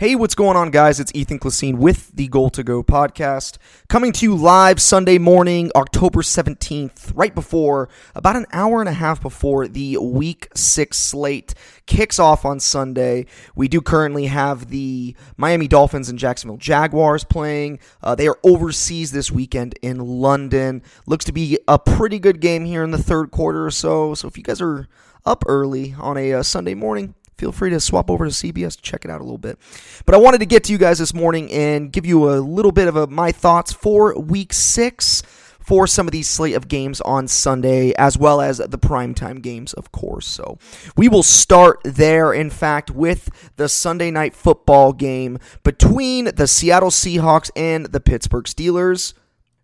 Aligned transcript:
Hey, 0.00 0.14
what's 0.14 0.34
going 0.34 0.56
on, 0.56 0.70
guys? 0.70 0.98
It's 0.98 1.12
Ethan 1.14 1.40
Klasine 1.40 1.76
with 1.76 2.12
the 2.12 2.26
Goal 2.26 2.48
to 2.52 2.62
Go 2.62 2.82
podcast, 2.82 3.58
coming 3.86 4.12
to 4.12 4.24
you 4.24 4.34
live 4.34 4.80
Sunday 4.80 5.18
morning, 5.18 5.70
October 5.76 6.22
17th, 6.22 7.12
right 7.14 7.34
before, 7.34 7.90
about 8.14 8.34
an 8.34 8.46
hour 8.50 8.80
and 8.80 8.88
a 8.88 8.94
half 8.94 9.20
before 9.20 9.68
the 9.68 9.98
week 9.98 10.48
six 10.54 10.96
slate 10.96 11.52
kicks 11.84 12.18
off 12.18 12.46
on 12.46 12.60
Sunday. 12.60 13.26
We 13.54 13.68
do 13.68 13.82
currently 13.82 14.24
have 14.28 14.70
the 14.70 15.14
Miami 15.36 15.68
Dolphins 15.68 16.08
and 16.08 16.18
Jacksonville 16.18 16.56
Jaguars 16.56 17.24
playing. 17.24 17.78
Uh, 18.02 18.14
they 18.14 18.26
are 18.26 18.38
overseas 18.42 19.12
this 19.12 19.30
weekend 19.30 19.78
in 19.82 19.98
London. 19.98 20.82
Looks 21.04 21.26
to 21.26 21.32
be 21.32 21.58
a 21.68 21.78
pretty 21.78 22.18
good 22.18 22.40
game 22.40 22.64
here 22.64 22.82
in 22.82 22.90
the 22.90 23.02
third 23.02 23.32
quarter 23.32 23.66
or 23.66 23.70
so. 23.70 24.14
So 24.14 24.28
if 24.28 24.38
you 24.38 24.44
guys 24.44 24.62
are 24.62 24.88
up 25.26 25.44
early 25.46 25.94
on 25.98 26.16
a 26.16 26.32
uh, 26.32 26.42
Sunday 26.42 26.72
morning, 26.72 27.14
feel 27.40 27.52
free 27.52 27.70
to 27.70 27.80
swap 27.80 28.10
over 28.10 28.26
to 28.26 28.30
CBS 28.30 28.76
to 28.76 28.82
check 28.82 29.06
it 29.06 29.10
out 29.10 29.20
a 29.20 29.24
little 29.24 29.38
bit. 29.38 29.58
But 30.04 30.14
I 30.14 30.18
wanted 30.18 30.38
to 30.38 30.46
get 30.46 30.64
to 30.64 30.72
you 30.72 30.78
guys 30.78 30.98
this 30.98 31.14
morning 31.14 31.50
and 31.50 31.90
give 31.90 32.04
you 32.04 32.30
a 32.30 32.36
little 32.36 32.70
bit 32.70 32.86
of 32.86 32.96
a, 32.96 33.06
my 33.06 33.32
thoughts 33.32 33.72
for 33.72 34.14
week 34.20 34.52
six 34.52 35.22
for 35.58 35.86
some 35.86 36.06
of 36.06 36.12
these 36.12 36.28
slate 36.28 36.54
of 36.54 36.68
games 36.68 37.00
on 37.02 37.28
Sunday, 37.28 37.94
as 37.94 38.18
well 38.18 38.40
as 38.40 38.58
the 38.58 38.78
primetime 38.78 39.40
games, 39.40 39.72
of 39.72 39.90
course. 39.92 40.26
So 40.26 40.58
we 40.96 41.08
will 41.08 41.22
start 41.22 41.80
there, 41.84 42.32
in 42.32 42.50
fact, 42.50 42.90
with 42.90 43.30
the 43.56 43.68
Sunday 43.68 44.10
night 44.10 44.34
football 44.34 44.92
game 44.92 45.38
between 45.62 46.26
the 46.34 46.46
Seattle 46.46 46.90
Seahawks 46.90 47.50
and 47.56 47.86
the 47.86 48.00
Pittsburgh 48.00 48.44
Steelers. 48.44 49.14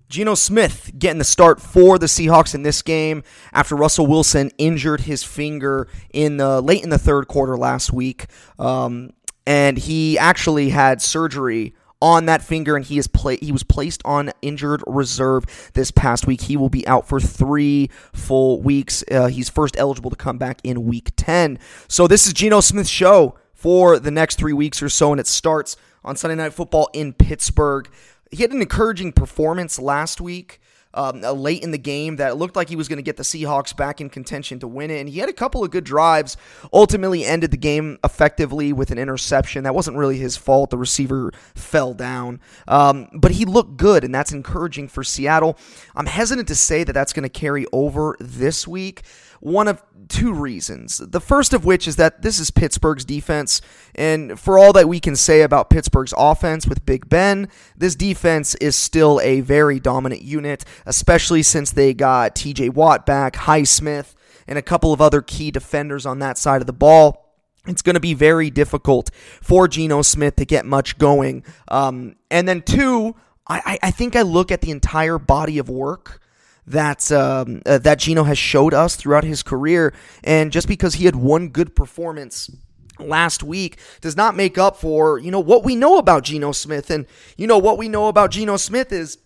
Geno 0.09 0.35
Smith 0.35 0.93
getting 0.99 1.19
the 1.19 1.25
start 1.25 1.61
for 1.61 1.99
the 1.99 2.07
Seahawks 2.07 2.55
in 2.55 2.63
this 2.63 2.83
game 2.83 3.23
after 3.53 3.75
Russell 3.75 4.07
Wilson 4.07 4.51
injured 4.57 5.01
his 5.03 5.25
finger 5.25 5.89
in 6.13 6.37
the 6.37 6.61
late 6.61 6.85
in 6.85 6.91
the 6.91 6.99
third 6.99 7.27
quarter 7.29 7.57
last 7.57 7.93
week, 7.93 8.27
um, 8.59 9.11
and 9.47 9.77
he 9.79 10.19
actually 10.19 10.71
had 10.71 11.03
surgery 11.03 11.75
on 12.01 12.27
that 12.27 12.43
finger, 12.43 12.77
and 12.77 12.85
he 12.85 12.99
is 12.99 13.09
pla- 13.09 13.37
he 13.41 13.51
was 13.51 13.63
placed 13.63 14.03
on 14.05 14.31
injured 14.43 14.83
reserve 14.87 15.71
this 15.75 15.91
past 15.91 16.27
week. 16.27 16.43
He 16.43 16.57
will 16.57 16.69
be 16.69 16.87
out 16.87 17.09
for 17.09 17.19
three 17.19 17.91
full 18.13 18.63
weeks. 18.63 19.03
Uh, 19.11 19.27
he's 19.27 19.49
first 19.49 19.77
eligible 19.79 20.11
to 20.11 20.17
come 20.17 20.39
back 20.39 20.61
in 20.63 20.85
week 20.85 21.13
ten. 21.17 21.59
So 21.89 22.07
this 22.07 22.27
is 22.27 22.33
Geno 22.33 22.61
Smith's 22.61 22.91
show 22.91 23.37
for 23.55 23.99
the 23.99 24.11
next 24.11 24.37
three 24.37 24.53
weeks 24.53 24.83
or 24.83 24.89
so, 24.89 25.11
and 25.11 25.19
it 25.19 25.27
starts 25.27 25.77
on 26.05 26.15
Sunday 26.15 26.37
Night 26.37 26.53
Football 26.53 26.89
in 26.93 27.13
Pittsburgh 27.13 27.89
he 28.31 28.43
had 28.43 28.53
an 28.53 28.61
encouraging 28.61 29.13
performance 29.13 29.79
last 29.79 30.21
week. 30.21 30.61
Um, 30.95 31.23
uh, 31.23 31.33
late 31.33 31.63
in 31.63 31.73
the 31.73 31.79
game 31.79 32.17
that 32.17 32.39
looked 32.39 32.57
like 32.57 32.71
he 32.71 32.77
was 32.77 32.89
going 32.89 32.97
to 32.97 33.03
get 33.03 33.19
the 33.19 33.23
Seahawks 33.23 33.77
back 33.77 34.01
in 34.01 34.09
contention 34.09 34.59
to 34.61 34.67
win 34.67 34.91
it. 34.91 34.99
And 34.99 35.11
he 35.11 35.19
had 35.19 35.29
a 35.29 35.35
couple 35.35 35.63
of 35.63 35.71
good 35.71 35.85
drives. 35.85 36.39
Ultimately, 36.73 37.23
ended 37.23 37.51
the 37.51 37.59
game 37.59 37.99
effectively 38.03 38.73
with 38.73 38.91
an 38.91 38.97
interception. 38.97 39.65
That 39.65 39.75
wasn't 39.75 39.99
really 39.99 40.17
his 40.17 40.39
fault. 40.39 40.71
The 40.71 40.79
receiver 40.79 41.33
fell 41.55 41.93
down. 41.93 42.41
Um, 42.67 43.11
but 43.13 43.33
he 43.33 43.45
looked 43.45 43.77
good, 43.77 44.05
and 44.05 44.15
that's 44.15 44.33
encouraging 44.33 44.89
for 44.89 45.05
Seattle. 45.05 45.59
I'm 45.95 46.07
hesitant 46.07 46.49
to 46.49 46.55
say 46.55 46.83
that 46.83 46.95
that's 46.95 47.13
going 47.13 47.25
to 47.25 47.29
carry 47.29 47.67
over 47.75 48.17
this 48.19 48.67
week 48.67 49.03
one 49.41 49.69
of 49.69 49.83
two 50.09 50.33
reasons. 50.33 50.99
The 50.99 51.21
first 51.21 51.53
of 51.53 51.65
which 51.65 51.89
is 51.89 51.97
that 51.97 52.23
this 52.23 52.39
is 52.39 52.51
Pittsburgh's 52.51 53.05
defense, 53.05 53.61
and 53.95 54.39
for 54.39 54.59
all 54.59 54.73
that 54.73 54.89
we 54.89 55.01
can 55.01 55.17
say 55.17 55.43
about 55.43 55.71
Pittsburgh's 55.71 56.15
offense 56.17 56.67
with 56.67 56.87
Big 56.87 57.09
Ben, 57.09 57.49
this 57.77 57.95
defense 57.95 58.55
is 58.57 58.77
still 58.77 59.21
a 59.23 59.41
very 59.41 59.81
dominant 59.81 60.23
unit, 60.23 60.65
especially 60.85 61.43
since 61.43 61.71
they 61.71 61.95
got 61.95 62.35
TJ 62.35 62.75
Watt 62.75 63.07
back, 63.07 63.35
Highsmith, 63.35 64.15
and 64.47 64.59
a 64.59 64.63
couple 64.63 64.93
of 64.93 65.01
other 65.01 65.23
key 65.23 65.51
defenders 65.51 66.07
on 66.07 66.19
that 66.21 66.39
side 66.39 66.61
of 66.61 66.67
the 66.67 66.73
ball 66.73 67.23
it's 67.69 67.83
going 67.83 67.95
to 67.95 68.01
be 68.01 68.15
very 68.15 68.51
difficult 68.51 69.11
for 69.43 69.67
Geno 69.69 70.03
Smith 70.03 70.37
to 70.37 70.45
get 70.45 70.65
much 70.65 70.99
going. 70.99 71.45
Um, 71.69 72.17
and 72.31 72.47
then, 72.47 72.63
two, 72.63 73.17
I, 73.49 73.79
I 73.83 73.91
think 73.91 74.17
I 74.17 74.23
look 74.23 74.51
at 74.51 74.61
the 74.61 74.71
entire 74.71 75.19
body 75.19 75.59
of 75.59 75.69
work 75.69 76.21
that 76.67 77.11
um, 77.13 77.63
uh, 77.65 77.79
that 77.79 77.99
Geno 77.99 78.25
has 78.25 78.39
showed 78.39 78.75
us 78.75 78.97
throughout 78.97 79.25
his 79.25 79.43
career, 79.43 79.95
and 80.25 80.53
just 80.53 80.69
because 80.69 80.95
he 80.95 81.05
had 81.05 81.17
one 81.17 81.49
good 81.49 81.77
performance 81.77 82.51
last 82.99 83.43
week 83.43 83.79
does 84.01 84.17
not 84.17 84.35
make 84.35 84.57
up 84.57 84.77
for 84.77 85.19
you 85.19 85.31
know 85.31 85.41
what 85.41 85.65
we 85.65 85.77
know 85.77 85.99
about 85.99 86.25
Geno 86.25 86.53
Smith, 86.53 86.91
and 86.91 87.07
you 87.37 87.47
know 87.47 87.59
what 87.59 87.79
we 87.79 87.89
know 87.89 88.09
about 88.09 88.31
Geno 88.31 88.57
Smith 88.57 88.93
is 88.93 89.19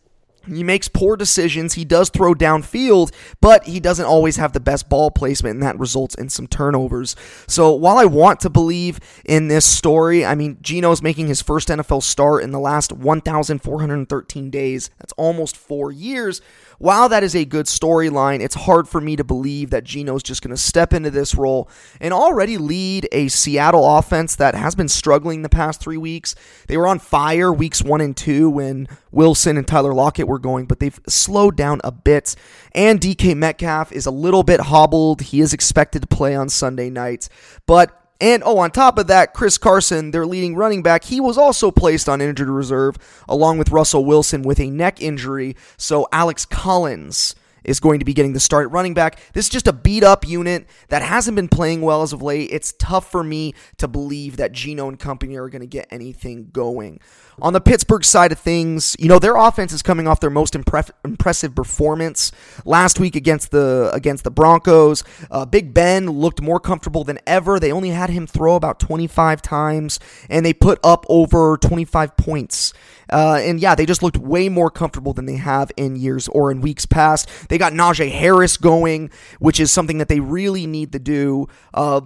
he 0.46 0.62
makes 0.62 0.88
poor 0.88 1.16
decisions. 1.16 1.74
He 1.74 1.84
does 1.84 2.08
throw 2.10 2.34
downfield, 2.34 3.12
but 3.40 3.64
he 3.64 3.80
doesn't 3.80 4.06
always 4.06 4.36
have 4.36 4.52
the 4.52 4.60
best 4.60 4.88
ball 4.88 5.10
placement, 5.10 5.54
and 5.54 5.62
that 5.62 5.78
results 5.78 6.14
in 6.14 6.28
some 6.28 6.46
turnovers. 6.46 7.16
So 7.46 7.72
while 7.72 7.98
I 7.98 8.04
want 8.04 8.40
to 8.40 8.50
believe 8.50 9.00
in 9.24 9.48
this 9.48 9.66
story, 9.66 10.24
I 10.24 10.34
mean, 10.34 10.58
Geno's 10.62 11.02
making 11.02 11.28
his 11.28 11.42
first 11.42 11.68
NFL 11.68 12.02
start 12.02 12.42
in 12.42 12.50
the 12.50 12.60
last 12.60 12.92
1,413 12.92 14.50
days. 14.50 14.90
That's 14.98 15.12
almost 15.14 15.56
four 15.56 15.92
years. 15.92 16.40
While 16.80 17.10
that 17.10 17.22
is 17.22 17.36
a 17.36 17.44
good 17.44 17.66
storyline, 17.66 18.40
it's 18.40 18.54
hard 18.54 18.88
for 18.88 19.02
me 19.02 19.14
to 19.16 19.22
believe 19.22 19.68
that 19.68 19.84
Geno's 19.84 20.22
just 20.22 20.40
going 20.40 20.56
to 20.56 20.56
step 20.56 20.94
into 20.94 21.10
this 21.10 21.34
role 21.34 21.68
and 22.00 22.14
already 22.14 22.56
lead 22.56 23.06
a 23.12 23.28
Seattle 23.28 23.98
offense 23.98 24.34
that 24.36 24.54
has 24.54 24.74
been 24.74 24.88
struggling 24.88 25.42
the 25.42 25.50
past 25.50 25.82
three 25.82 25.98
weeks. 25.98 26.34
They 26.68 26.78
were 26.78 26.86
on 26.86 26.98
fire 26.98 27.52
weeks 27.52 27.82
one 27.82 28.00
and 28.00 28.16
two 28.16 28.48
when 28.48 28.88
Wilson 29.12 29.56
and 29.56 29.66
Tyler 29.66 29.94
Lockett 29.94 30.28
were 30.28 30.38
going, 30.38 30.66
but 30.66 30.80
they've 30.80 31.00
slowed 31.08 31.56
down 31.56 31.80
a 31.84 31.92
bit. 31.92 32.36
And 32.72 33.00
DK 33.00 33.36
Metcalf 33.36 33.92
is 33.92 34.06
a 34.06 34.10
little 34.10 34.42
bit 34.42 34.60
hobbled. 34.60 35.22
He 35.22 35.40
is 35.40 35.52
expected 35.52 36.02
to 36.02 36.08
play 36.08 36.34
on 36.34 36.48
Sunday 36.48 36.90
nights, 36.90 37.28
but 37.66 37.96
and 38.20 38.42
oh, 38.44 38.58
on 38.58 38.70
top 38.70 38.98
of 38.98 39.06
that, 39.06 39.32
Chris 39.32 39.56
Carson, 39.56 40.10
their 40.10 40.26
leading 40.26 40.54
running 40.54 40.82
back, 40.82 41.04
he 41.04 41.20
was 41.20 41.38
also 41.38 41.70
placed 41.70 42.06
on 42.06 42.20
injured 42.20 42.50
reserve 42.50 42.96
along 43.26 43.56
with 43.56 43.70
Russell 43.70 44.04
Wilson 44.04 44.42
with 44.42 44.60
a 44.60 44.70
neck 44.70 45.00
injury. 45.00 45.56
So 45.78 46.06
Alex 46.12 46.44
Collins 46.44 47.34
is 47.64 47.80
going 47.80 47.98
to 47.98 48.04
be 48.04 48.14
getting 48.14 48.32
the 48.32 48.40
start 48.40 48.66
at 48.66 48.72
running 48.72 48.94
back. 48.94 49.20
This 49.32 49.46
is 49.46 49.50
just 49.50 49.66
a 49.66 49.72
beat 49.72 50.02
up 50.02 50.26
unit 50.26 50.66
that 50.88 51.02
hasn't 51.02 51.36
been 51.36 51.48
playing 51.48 51.82
well 51.82 52.02
as 52.02 52.12
of 52.12 52.22
late. 52.22 52.50
It's 52.52 52.72
tough 52.78 53.10
for 53.10 53.22
me 53.22 53.54
to 53.78 53.88
believe 53.88 54.36
that 54.36 54.52
Geno 54.52 54.88
and 54.88 54.98
company 54.98 55.36
are 55.36 55.48
going 55.48 55.60
to 55.60 55.66
get 55.66 55.86
anything 55.90 56.48
going. 56.52 57.00
On 57.42 57.52
the 57.52 57.60
Pittsburgh 57.60 58.04
side 58.04 58.32
of 58.32 58.38
things, 58.38 58.94
you 58.98 59.08
know 59.08 59.18
their 59.18 59.36
offense 59.36 59.72
is 59.72 59.82
coming 59.82 60.06
off 60.06 60.20
their 60.20 60.30
most 60.30 60.54
impre- 60.54 60.90
impressive 61.04 61.54
performance 61.54 62.32
last 62.64 63.00
week 63.00 63.16
against 63.16 63.50
the 63.50 63.90
against 63.94 64.24
the 64.24 64.30
Broncos. 64.30 65.04
Uh, 65.30 65.46
Big 65.46 65.72
Ben 65.72 66.06
looked 66.06 66.42
more 66.42 66.60
comfortable 66.60 67.02
than 67.02 67.18
ever. 67.26 67.58
They 67.58 67.72
only 67.72 67.90
had 67.90 68.10
him 68.10 68.26
throw 68.26 68.56
about 68.56 68.78
25 68.78 69.40
times, 69.40 69.98
and 70.28 70.44
they 70.44 70.52
put 70.52 70.78
up 70.84 71.06
over 71.08 71.56
25 71.56 72.16
points. 72.16 72.74
Uh, 73.10 73.40
and 73.42 73.60
yeah, 73.60 73.74
they 73.74 73.86
just 73.86 74.02
looked 74.02 74.16
way 74.16 74.48
more 74.48 74.70
comfortable 74.70 75.12
than 75.12 75.26
they 75.26 75.36
have 75.36 75.70
in 75.76 75.96
years 75.96 76.28
or 76.28 76.50
in 76.50 76.60
weeks 76.60 76.86
past. 76.86 77.28
They 77.48 77.58
got 77.58 77.72
Najee 77.72 78.10
Harris 78.10 78.56
going, 78.56 79.10
which 79.38 79.60
is 79.60 79.72
something 79.72 79.98
that 79.98 80.08
they 80.08 80.20
really 80.20 80.66
need 80.66 80.92
to 80.92 80.98
do. 80.98 81.48
Uh, 81.74 82.02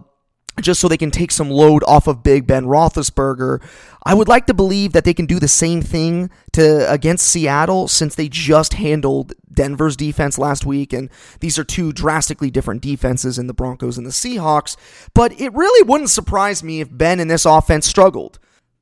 just 0.61 0.81
so 0.81 0.89
they 0.89 0.97
can 0.97 1.11
take 1.11 1.33
some 1.33 1.51
load 1.51 1.83
off 1.85 2.07
of 2.07 2.23
Big 2.23 2.47
Ben 2.47 2.65
Roethlisberger. 2.65 3.61
I 4.07 4.15
would 4.15 4.29
like 4.29 4.47
to 4.47 4.55
believe 4.55 4.93
that 4.93 5.05
they 5.05 5.15
can 5.15 5.27
do 5.27 5.41
the 5.41 5.49
same 5.49 5.83
thing 5.83 6.31
to 6.53 6.91
against 6.91 7.27
Seattle 7.27 7.89
since 7.89 8.15
they 8.15 8.29
just 8.29 8.75
handled 8.75 9.33
Denver's 9.53 9.97
defense 9.97 10.39
last 10.39 10.65
week, 10.65 10.93
and 10.93 11.11
these 11.41 11.59
are 11.59 11.65
two 11.65 11.93
drastically 11.93 12.51
different 12.51 12.83
defenses 12.83 13.39
in 13.39 13.47
the 13.47 13.55
Broncos 13.55 13.99
and 13.99 14.07
the 14.07 14.11
Seahawks. 14.11 14.77
But 15.15 15.39
it 15.41 15.53
really 15.55 15.89
wouldn't 15.89 16.11
surprise 16.11 16.63
me 16.63 16.81
if 16.81 16.89
Ben 16.91 17.19
and 17.19 17.31
this 17.31 17.45
offense 17.45 17.87
struggled. 17.87 18.39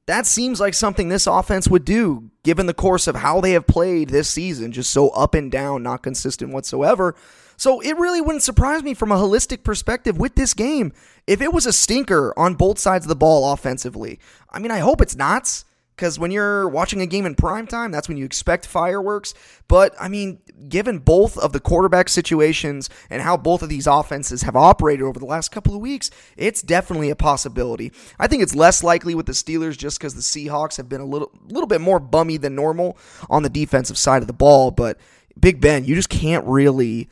That 0.06 0.26
seems 0.26 0.58
like 0.58 0.74
something 0.74 1.08
this 1.08 1.28
offense 1.28 1.68
would 1.68 1.84
do, 1.84 2.30
given 2.42 2.66
the 2.66 2.74
course 2.74 3.06
of 3.06 3.16
how 3.16 3.40
they 3.40 3.52
have 3.52 3.68
played 3.68 4.08
this 4.08 4.28
season, 4.28 4.72
just 4.72 4.90
so 4.90 5.10
up 5.10 5.34
and 5.34 5.50
down, 5.50 5.84
not 5.84 6.02
consistent 6.02 6.52
whatsoever. 6.52 7.14
So 7.56 7.80
it 7.80 7.96
really 7.96 8.20
wouldn't 8.20 8.42
surprise 8.42 8.82
me 8.82 8.94
from 8.94 9.12
a 9.12 9.16
holistic 9.16 9.62
perspective 9.62 10.18
with 10.18 10.34
this 10.34 10.54
game 10.54 10.92
if 11.28 11.40
it 11.40 11.52
was 11.52 11.66
a 11.66 11.72
stinker 11.72 12.34
on 12.36 12.54
both 12.54 12.80
sides 12.80 13.04
of 13.04 13.08
the 13.08 13.14
ball 13.14 13.52
offensively. 13.52 14.18
I 14.50 14.58
mean, 14.58 14.72
I 14.72 14.78
hope 14.78 15.00
it's 15.00 15.14
not. 15.14 15.62
Because 15.97 16.19
when 16.19 16.31
you're 16.31 16.69
watching 16.69 17.00
a 17.00 17.06
game 17.06 17.26
in 17.26 17.34
prime 17.34 17.66
time, 17.66 17.90
that's 17.90 18.08
when 18.08 18.16
you 18.16 18.25
expect 18.25 18.66
fireworks. 18.66 19.34
But 19.69 19.94
I 20.00 20.08
mean, 20.08 20.40
given 20.69 20.99
both 20.99 21.37
of 21.38 21.52
the 21.52 21.61
quarterback 21.61 22.08
situations 22.08 22.88
and 23.11 23.22
how 23.22 23.37
both 23.37 23.62
of 23.62 23.69
these 23.69 23.87
offenses 23.87 24.43
have 24.43 24.56
operated 24.56 25.05
over 25.05 25.19
the 25.19 25.26
last 25.26 25.50
couple 25.50 25.75
of 25.75 25.81
weeks, 25.81 26.11
it's 26.37 26.62
definitely 26.62 27.11
a 27.11 27.16
possibility. 27.16 27.93
I 28.19 28.26
think 28.26 28.43
it's 28.43 28.55
less 28.55 28.82
likely 28.82 29.14
with 29.14 29.26
the 29.26 29.32
Steelers 29.32 29.76
just 29.76 29.99
because 29.99 30.14
the 30.14 30.20
Seahawks 30.20 30.76
have 30.76 30.88
been 30.88 31.00
a 31.00 31.06
little, 31.06 31.31
little 31.49 31.69
bit 31.69 31.81
more 31.81 32.00
bummy 32.00 32.38
than 32.38 32.55
normal 32.55 32.96
on 33.28 33.43
the 33.43 33.50
defensive 33.50 33.99
side 33.99 34.22
of 34.22 34.26
the 34.26 34.32
ball. 34.32 34.70
But 34.70 34.99
Big 35.38 35.61
Ben, 35.61 35.84
you 35.84 35.94
just 35.94 36.08
can't 36.08 36.46
really 36.46 37.08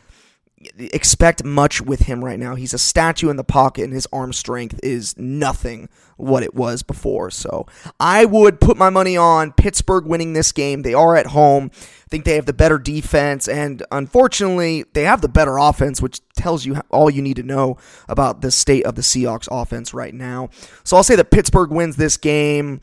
expect 0.78 1.42
much 1.42 1.80
with 1.80 2.00
him 2.00 2.24
right 2.24 2.38
now. 2.38 2.54
He's 2.54 2.74
a 2.74 2.78
statue 2.78 3.30
in 3.30 3.36
the 3.36 3.44
pocket, 3.44 3.84
and 3.84 3.92
his 3.92 4.06
arm 4.12 4.32
strength 4.32 4.78
is 4.82 5.16
nothing 5.16 5.88
what 6.16 6.42
it 6.42 6.54
was 6.54 6.82
before. 6.82 7.30
So 7.30 7.66
I 7.98 8.26
would 8.26 8.60
put 8.60 8.76
my 8.76 8.90
money 8.90 9.16
on 9.16 9.52
Pittsburgh 9.52 10.04
winning 10.04 10.34
this 10.34 10.52
game. 10.52 10.82
They 10.82 10.92
are 10.92 11.16
at 11.16 11.28
home. 11.28 11.70
I 11.74 12.08
think 12.10 12.24
they 12.24 12.34
have 12.34 12.46
the 12.46 12.52
better 12.52 12.78
defense, 12.78 13.48
and 13.48 13.82
unfortunately, 13.90 14.84
they 14.92 15.04
have 15.04 15.22
the 15.22 15.28
better 15.28 15.56
offense, 15.56 16.02
which 16.02 16.20
tells 16.34 16.66
you 16.66 16.76
all 16.90 17.08
you 17.08 17.22
need 17.22 17.36
to 17.36 17.42
know 17.42 17.78
about 18.08 18.42
the 18.42 18.50
state 18.50 18.84
of 18.84 18.96
the 18.96 19.02
Seahawks 19.02 19.48
offense 19.50 19.94
right 19.94 20.14
now. 20.14 20.50
So 20.84 20.96
I'll 20.96 21.04
say 21.04 21.16
that 21.16 21.30
Pittsburgh 21.30 21.70
wins 21.70 21.96
this 21.96 22.16
game. 22.16 22.80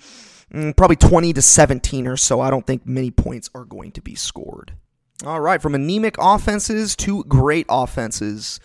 Mm, 0.51 0.75
probably 0.77 0.95
20 0.95 1.33
to 1.33 1.41
17 1.41 2.07
or 2.07 2.15
so. 2.17 2.39
I 2.39 2.49
don't 2.49 2.65
think 2.65 2.87
many 2.87 3.11
points 3.11 3.49
are 3.53 3.65
going 3.65 3.91
to 3.91 4.01
be 4.01 4.15
scored. 4.15 4.73
All 5.25 5.41
right, 5.41 5.59
from 5.59 5.73
anemic 5.73 6.15
offenses 6.19 6.95
to 6.97 7.23
great 7.23 7.65
offenses. 7.69 8.59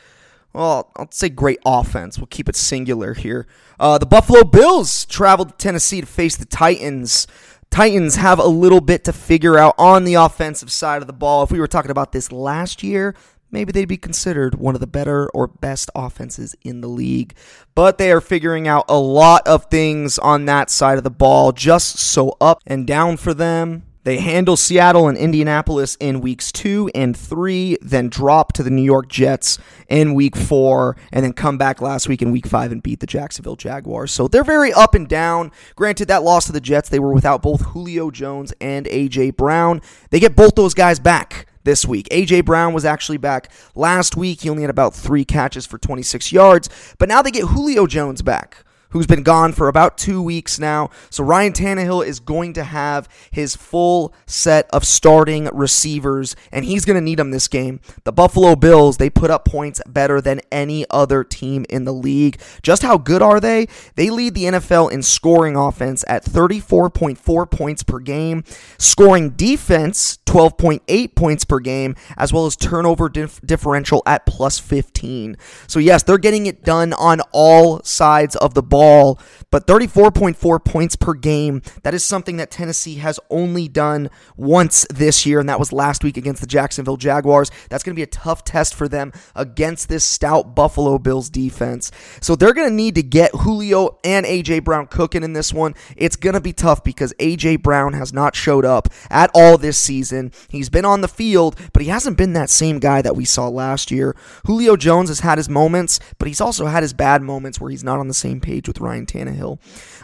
Well, 0.53 0.93
I'll 0.97 1.11
say 1.11 1.31
great 1.31 1.61
offense. 1.65 2.19
We'll 2.19 2.27
keep 2.27 2.47
it 2.47 2.57
singular 2.57 3.15
here. 3.15 3.47
Uh, 3.81 3.97
the 3.97 4.05
Buffalo 4.05 4.45
Bills 4.45 5.07
traveled 5.07 5.49
to 5.49 5.57
Tennessee 5.57 6.03
to 6.03 6.07
face 6.07 6.37
the 6.37 6.45
Titans. 6.45 7.27
Titans 7.71 8.17
have 8.17 8.39
a 8.39 8.47
little 8.47 8.83
bit 8.83 9.03
to 9.05 9.15
figure 9.15 9.57
out 9.57 9.75
on 9.79 10.05
the 10.05 10.15
offensive 10.15 10.71
side 10.71 11.01
of 11.01 11.07
the 11.07 11.15
ball. 11.15 11.43
If 11.43 11.51
we 11.51 11.59
were 11.59 11.67
talking 11.67 11.91
about 11.91 12.13
this 12.13 12.31
last 12.31 12.83
year, 12.83 13.15
maybe 13.51 13.73
they'd 13.73 13.87
be 13.87 13.97
considered 13.97 14.57
one 14.57 14.75
of 14.75 14.83
the 14.83 14.87
better 14.87 15.31
or 15.31 15.47
best 15.47 15.89
offenses 15.95 16.55
in 16.61 16.83
the 16.83 16.89
league. 16.89 17.35
But 17.75 17.97
they 17.97 18.13
are 18.13 18.21
figuring 18.21 18.69
out 18.69 18.85
a 18.91 18.99
lot 18.99 19.49
of 19.49 19.71
things 19.71 20.19
on 20.19 20.45
that 20.45 20.69
side 20.69 20.99
of 20.99 21.05
the 21.05 21.11
ball, 21.11 21.53
just 21.53 21.97
so 21.97 22.37
up 22.43 22.61
and 22.67 22.87
down 22.87 23.17
for 23.17 23.33
them. 23.33 23.85
They 24.05 24.19
handle 24.19 24.57
Seattle 24.57 25.09
and 25.09 25.17
Indianapolis 25.17 25.97
in 26.01 26.21
weeks 26.21 26.51
two 26.51 26.91
and 26.93 27.17
three, 27.17 27.77
then 27.81 28.09
drop 28.09 28.53
to 28.55 28.65
the 28.65 28.71
New 28.71 28.83
York 28.83 29.09
Jets 29.09 29.59
in 29.89 30.15
week 30.15 30.35
four, 30.35 30.97
and 31.13 31.25
then 31.25 31.33
come 31.33 31.57
back 31.57 31.81
last 31.81 32.09
week 32.09 32.21
in 32.21 32.33
week 32.33 32.47
five 32.47 32.73
and 32.73 32.83
beat 32.83 32.99
the 32.99 33.07
Jacksonville 33.07 33.55
Jaguars. 33.55 34.11
So 34.11 34.27
they're 34.27 34.43
very 34.43 34.73
up 34.73 34.95
and 34.95 35.09
down. 35.09 35.53
Granted, 35.77 36.09
that 36.09 36.25
loss 36.25 36.47
to 36.47 36.53
the 36.53 36.61
Jets, 36.61 36.89
they 36.89 36.99
were 36.99 37.13
without 37.13 37.43
both 37.43 37.61
Julio 37.61 38.11
Jones 38.11 38.53
and 38.61 38.89
A.J. 38.89 39.33
Brown. 39.33 39.81
They 40.11 40.19
get 40.19 40.35
both 40.35 40.57
those 40.57 40.75
guys 40.75 40.99
back 40.99 41.47
this 41.63 41.87
week. 41.87 42.09
A.J. 42.11 42.41
Brown 42.41 42.73
was 42.73 42.85
actually 42.85 43.19
back 43.19 43.53
last 43.77 44.17
week. 44.17 44.41
He 44.41 44.51
only 44.51 44.63
had 44.63 44.71
about 44.71 44.95
three 44.95 45.25
catches 45.25 45.65
for 45.65 45.79
26 45.79 46.33
yards, 46.33 46.69
but 46.99 47.09
now 47.09 47.23
they 47.23 47.31
get 47.31 47.45
Julio 47.45 47.87
Jones 47.87 48.21
back 48.21 48.65
who's 48.93 49.07
been 49.07 49.23
gone 49.23 49.53
for 49.53 49.69
about 49.69 49.99
two 49.99 50.23
weeks 50.23 50.59
now. 50.59 50.91
So 51.11 51.25
Ryan 51.25 51.53
Tannehill 51.53 52.07
is 52.07 52.21
going 52.21 52.53
to 52.55 52.65
have 52.65 53.09
his 53.31 53.57
full 53.57 54.15
set 54.27 54.69
of 54.71 54.85
starting 54.85 55.47
receivers, 55.53 56.37
and 56.53 56.65
he's 56.65 56.85
going 56.85 56.97
to 56.97 57.01
need 57.01 57.19
them 57.19 57.31
this 57.31 57.49
game. 57.49 57.81
The 58.05 58.13
Buffalo 58.13 58.55
Bills, 58.55 58.99
they 58.99 59.11
put 59.11 59.31
up 59.31 59.45
points 59.45 59.81
better 59.87 60.21
than 60.21 60.41
any 60.51 60.85
other 60.91 61.25
team 61.25 61.65
in 61.69 61.85
the 61.85 61.93
league. 61.93 62.41
Just 62.63 62.83
how 62.83 62.99
good 62.99 63.23
are 63.23 63.41
they? 63.41 63.67
They 63.97 64.11
lead 64.11 64.35
the 64.35 64.45
NFL 64.45 64.93
in 64.93 65.03
scoring 65.03 65.57
offense 65.57 66.05
at 66.07 66.25
34.4 66.25 67.51
points 67.51 67.83
per 67.83 67.99
game, 67.99 68.45
scoring 68.79 69.31
defense 69.31 70.19
12.8 70.27 71.15
points 71.15 71.45
per 71.45 71.61
game, 71.61 71.95
as 72.17 72.33
well 72.33 72.47
as 72.47 72.57
turnover 72.57 73.09
dif- 73.09 73.41
differential 73.43 74.03
at 74.07 74.27
plus 74.27 74.59
15. 74.59 75.37
So, 75.67 75.79
yes, 75.79 76.03
they're 76.03 76.19
getting 76.19 76.47
it 76.47 76.63
done 76.63 76.93
on 76.95 77.21
all 77.33 77.83
sides 77.83 78.37
of 78.37 78.55
the 78.55 78.63
ball 78.63 78.82
ball, 78.83 79.21
but 79.51 79.67
34.4 79.67 80.65
points 80.65 80.97
per 80.97 81.15
game, 81.15 81.63
that 81.85 81.95
is 81.95 82.05
something 82.05 82.37
that 82.39 82.51
Tennessee 82.51 82.97
has 82.97 83.21
only 83.31 83.69
done 83.69 84.11
once 84.37 84.85
this 84.91 85.25
year, 85.25 85.39
and 85.39 85.49
that 85.49 85.61
was 85.61 85.73
last 85.73 86.03
week 86.03 86.17
against 86.17 86.41
the 86.41 86.47
Jacksonville 86.49 86.97
Jaguars. 86.97 87.51
That's 87.69 87.85
going 87.85 87.95
to 87.95 87.99
be 87.99 88.03
a 88.03 88.07
tough 88.07 88.43
test 88.43 88.75
for 88.75 88.89
them 88.89 89.13
against 89.37 89.89
this 89.89 90.05
stout 90.05 90.57
Buffalo 90.57 90.99
Bills 90.99 91.31
defense. 91.31 91.93
So 92.21 92.35
they're 92.35 92.55
going 92.55 92.69
to 92.69 92.75
need 92.75 92.97
to 92.97 93.03
get 93.03 93.31
Julio 93.33 93.99
and 94.03 94.27
A.J. 94.27 94.61
Brown 94.61 94.89
cooking 94.89 95.23
in 95.23 95.33
this 95.33 95.53
one. 95.53 95.75
It's 95.97 96.17
going 96.17 96.35
to 96.35 96.41
be 96.41 96.53
tough 96.53 96.83
because 96.83 97.15
A.J. 97.21 97.57
Brown 97.57 97.93
has 97.93 98.13
not 98.13 98.35
showed 98.35 98.65
up 98.65 98.89
at 99.11 99.31
all 99.33 99.59
this 99.59 99.79
season. 99.79 100.33
He's 100.49 100.71
been 100.71 100.85
on 100.85 101.03
the 101.03 101.09
field, 101.09 101.57
but 101.73 101.83
he 101.83 101.89
hasn't 101.89 102.19
been 102.19 102.33
that 102.33 102.51
same 102.51 102.81
guy 102.81 103.01
that 103.03 103.15
we 103.15 103.25
saw 103.25 103.49
last 103.49 103.93
year. 103.93 104.17
Julio 104.47 104.77
Jones 104.77 105.09
has 105.09 105.21
had 105.21 105.39
his 105.39 105.49
moments, 105.49 106.01
but 106.19 106.27
he's 106.27 106.41
also 106.41 106.67
had 106.67 106.83
his 106.83 106.93
bad 106.93 107.23
moments 107.23 107.61
where 107.61 107.71
he's 107.71 107.85
not 107.85 108.01
on 108.01 108.09
the 108.09 108.15
same 108.15 108.41
page 108.41 108.72
with 108.73 108.81
Ryan 108.81 109.05
Tannehill. 109.05 109.59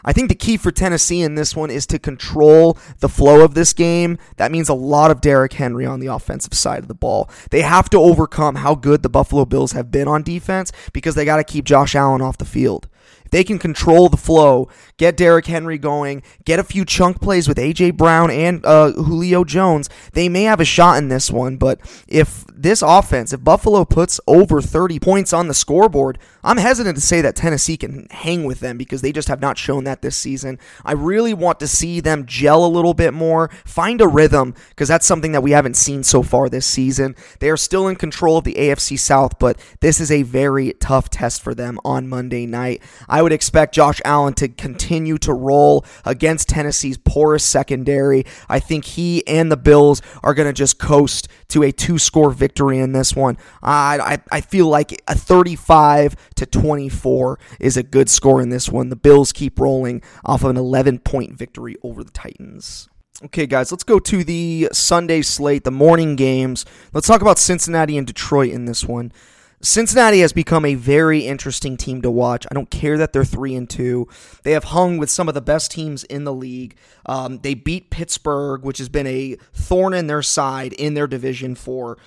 I 0.04 0.12
think 0.12 0.28
the 0.28 0.34
key 0.34 0.58
for 0.58 0.70
Tennessee 0.70 1.22
in 1.22 1.34
this 1.34 1.56
one 1.56 1.70
is 1.70 1.86
to 1.86 1.98
control 1.98 2.78
the 3.00 3.08
flow 3.08 3.42
of 3.42 3.54
this 3.54 3.72
game. 3.72 4.18
That 4.36 4.52
means 4.52 4.68
a 4.68 4.74
lot 4.74 5.10
of 5.10 5.20
Derrick 5.22 5.54
Henry 5.54 5.86
on 5.86 6.00
the 6.00 6.08
offensive 6.08 6.52
side 6.54 6.80
of 6.80 6.88
the 6.88 6.94
ball. 6.94 7.30
They 7.50 7.62
have 7.62 7.88
to 7.90 7.98
overcome 7.98 8.56
how 8.56 8.74
good 8.74 9.02
the 9.02 9.08
Buffalo 9.08 9.46
Bills 9.46 9.72
have 9.72 9.90
been 9.90 10.06
on 10.06 10.22
defense 10.22 10.70
because 10.92 11.14
they 11.14 11.24
got 11.24 11.36
to 11.38 11.44
keep 11.44 11.64
Josh 11.64 11.94
Allen 11.94 12.20
off 12.20 12.36
the 12.36 12.44
field. 12.44 12.88
They 13.30 13.44
can 13.44 13.58
control 13.58 14.08
the 14.08 14.16
flow, 14.16 14.68
get 14.96 15.16
Derrick 15.16 15.46
Henry 15.46 15.78
going, 15.78 16.22
get 16.44 16.58
a 16.58 16.64
few 16.64 16.84
chunk 16.84 17.20
plays 17.20 17.48
with 17.48 17.58
A.J. 17.58 17.92
Brown 17.92 18.30
and 18.30 18.64
uh, 18.64 18.92
Julio 18.92 19.44
Jones, 19.44 19.88
they 20.12 20.28
may 20.28 20.44
have 20.44 20.60
a 20.60 20.64
shot 20.64 20.98
in 20.98 21.08
this 21.08 21.30
one. 21.30 21.56
But 21.56 21.80
if 22.06 22.44
this 22.52 22.82
offense, 22.82 23.32
if 23.32 23.44
Buffalo 23.44 23.84
puts 23.84 24.20
over 24.26 24.60
30 24.60 24.98
points 24.98 25.32
on 25.32 25.48
the 25.48 25.54
scoreboard, 25.54 26.18
I'm 26.42 26.56
hesitant 26.56 26.96
to 26.96 27.02
say 27.02 27.20
that 27.20 27.36
Tennessee 27.36 27.76
can 27.76 28.06
hang 28.10 28.44
with 28.44 28.60
them 28.60 28.78
because 28.78 29.02
they 29.02 29.12
just 29.12 29.28
have 29.28 29.40
not 29.40 29.58
shown 29.58 29.84
that 29.84 30.02
this 30.02 30.16
season. 30.16 30.58
I 30.84 30.92
really 30.92 31.34
want 31.34 31.60
to 31.60 31.68
see 31.68 32.00
them 32.00 32.26
gel 32.26 32.64
a 32.64 32.66
little 32.66 32.94
bit 32.94 33.14
more, 33.14 33.48
find 33.64 34.00
a 34.00 34.08
rhythm, 34.08 34.54
because 34.70 34.88
that's 34.88 35.06
something 35.06 35.32
that 35.32 35.42
we 35.42 35.52
haven't 35.52 35.76
seen 35.76 36.02
so 36.02 36.22
far 36.22 36.48
this 36.48 36.66
season. 36.66 37.14
They 37.40 37.50
are 37.50 37.56
still 37.56 37.88
in 37.88 37.96
control 37.96 38.38
of 38.38 38.44
the 38.44 38.54
AFC 38.54 38.98
South, 38.98 39.38
but 39.38 39.58
this 39.80 40.00
is 40.00 40.10
a 40.10 40.22
very 40.22 40.72
tough 40.74 41.10
test 41.10 41.42
for 41.42 41.54
them 41.54 41.78
on 41.84 42.08
Monday 42.08 42.46
night. 42.46 42.82
I 43.18 43.22
would 43.22 43.32
expect 43.32 43.74
Josh 43.74 44.00
Allen 44.04 44.34
to 44.34 44.46
continue 44.46 45.18
to 45.18 45.32
roll 45.32 45.84
against 46.04 46.50
Tennessee's 46.50 46.98
porous 46.98 47.42
secondary. 47.42 48.24
I 48.48 48.60
think 48.60 48.84
he 48.84 49.26
and 49.26 49.50
the 49.50 49.56
Bills 49.56 50.00
are 50.22 50.34
going 50.34 50.46
to 50.46 50.52
just 50.52 50.78
coast 50.78 51.26
to 51.48 51.64
a 51.64 51.72
two 51.72 51.98
score 51.98 52.30
victory 52.30 52.78
in 52.78 52.92
this 52.92 53.16
one. 53.16 53.36
I, 53.60 53.98
I, 54.30 54.36
I 54.36 54.40
feel 54.40 54.68
like 54.68 55.02
a 55.08 55.16
35 55.16 56.14
to 56.36 56.46
24 56.46 57.40
is 57.58 57.76
a 57.76 57.82
good 57.82 58.08
score 58.08 58.40
in 58.40 58.50
this 58.50 58.68
one. 58.68 58.88
The 58.88 58.94
Bills 58.94 59.32
keep 59.32 59.58
rolling 59.58 60.00
off 60.24 60.44
of 60.44 60.50
an 60.50 60.56
11 60.56 61.00
point 61.00 61.36
victory 61.36 61.74
over 61.82 62.04
the 62.04 62.12
Titans. 62.12 62.88
Okay, 63.24 63.48
guys, 63.48 63.72
let's 63.72 63.82
go 63.82 63.98
to 63.98 64.22
the 64.22 64.68
Sunday 64.72 65.22
slate, 65.22 65.64
the 65.64 65.72
morning 65.72 66.14
games. 66.14 66.64
Let's 66.92 67.08
talk 67.08 67.20
about 67.20 67.40
Cincinnati 67.40 67.98
and 67.98 68.06
Detroit 68.06 68.52
in 68.52 68.66
this 68.66 68.84
one. 68.84 69.10
Cincinnati 69.60 70.20
has 70.20 70.32
become 70.32 70.64
a 70.64 70.76
very 70.76 71.20
interesting 71.20 71.76
team 71.76 72.00
to 72.02 72.10
watch. 72.10 72.46
I 72.48 72.54
don't 72.54 72.70
care 72.70 72.96
that 72.96 73.12
they're 73.12 73.24
three 73.24 73.56
and 73.56 73.68
two. 73.68 74.06
They 74.44 74.52
have 74.52 74.64
hung 74.64 74.98
with 74.98 75.10
some 75.10 75.28
of 75.28 75.34
the 75.34 75.40
best 75.40 75.72
teams 75.72 76.04
in 76.04 76.24
the 76.24 76.32
league. 76.32 76.76
Um, 77.06 77.38
they 77.38 77.54
beat 77.54 77.90
Pittsburgh, 77.90 78.62
which 78.62 78.78
has 78.78 78.88
been 78.88 79.06
a 79.08 79.36
thorn 79.52 79.94
in 79.94 80.06
their 80.06 80.22
side 80.22 80.72
in 80.74 80.94
their 80.94 81.08
division 81.08 81.56
for 81.56 81.98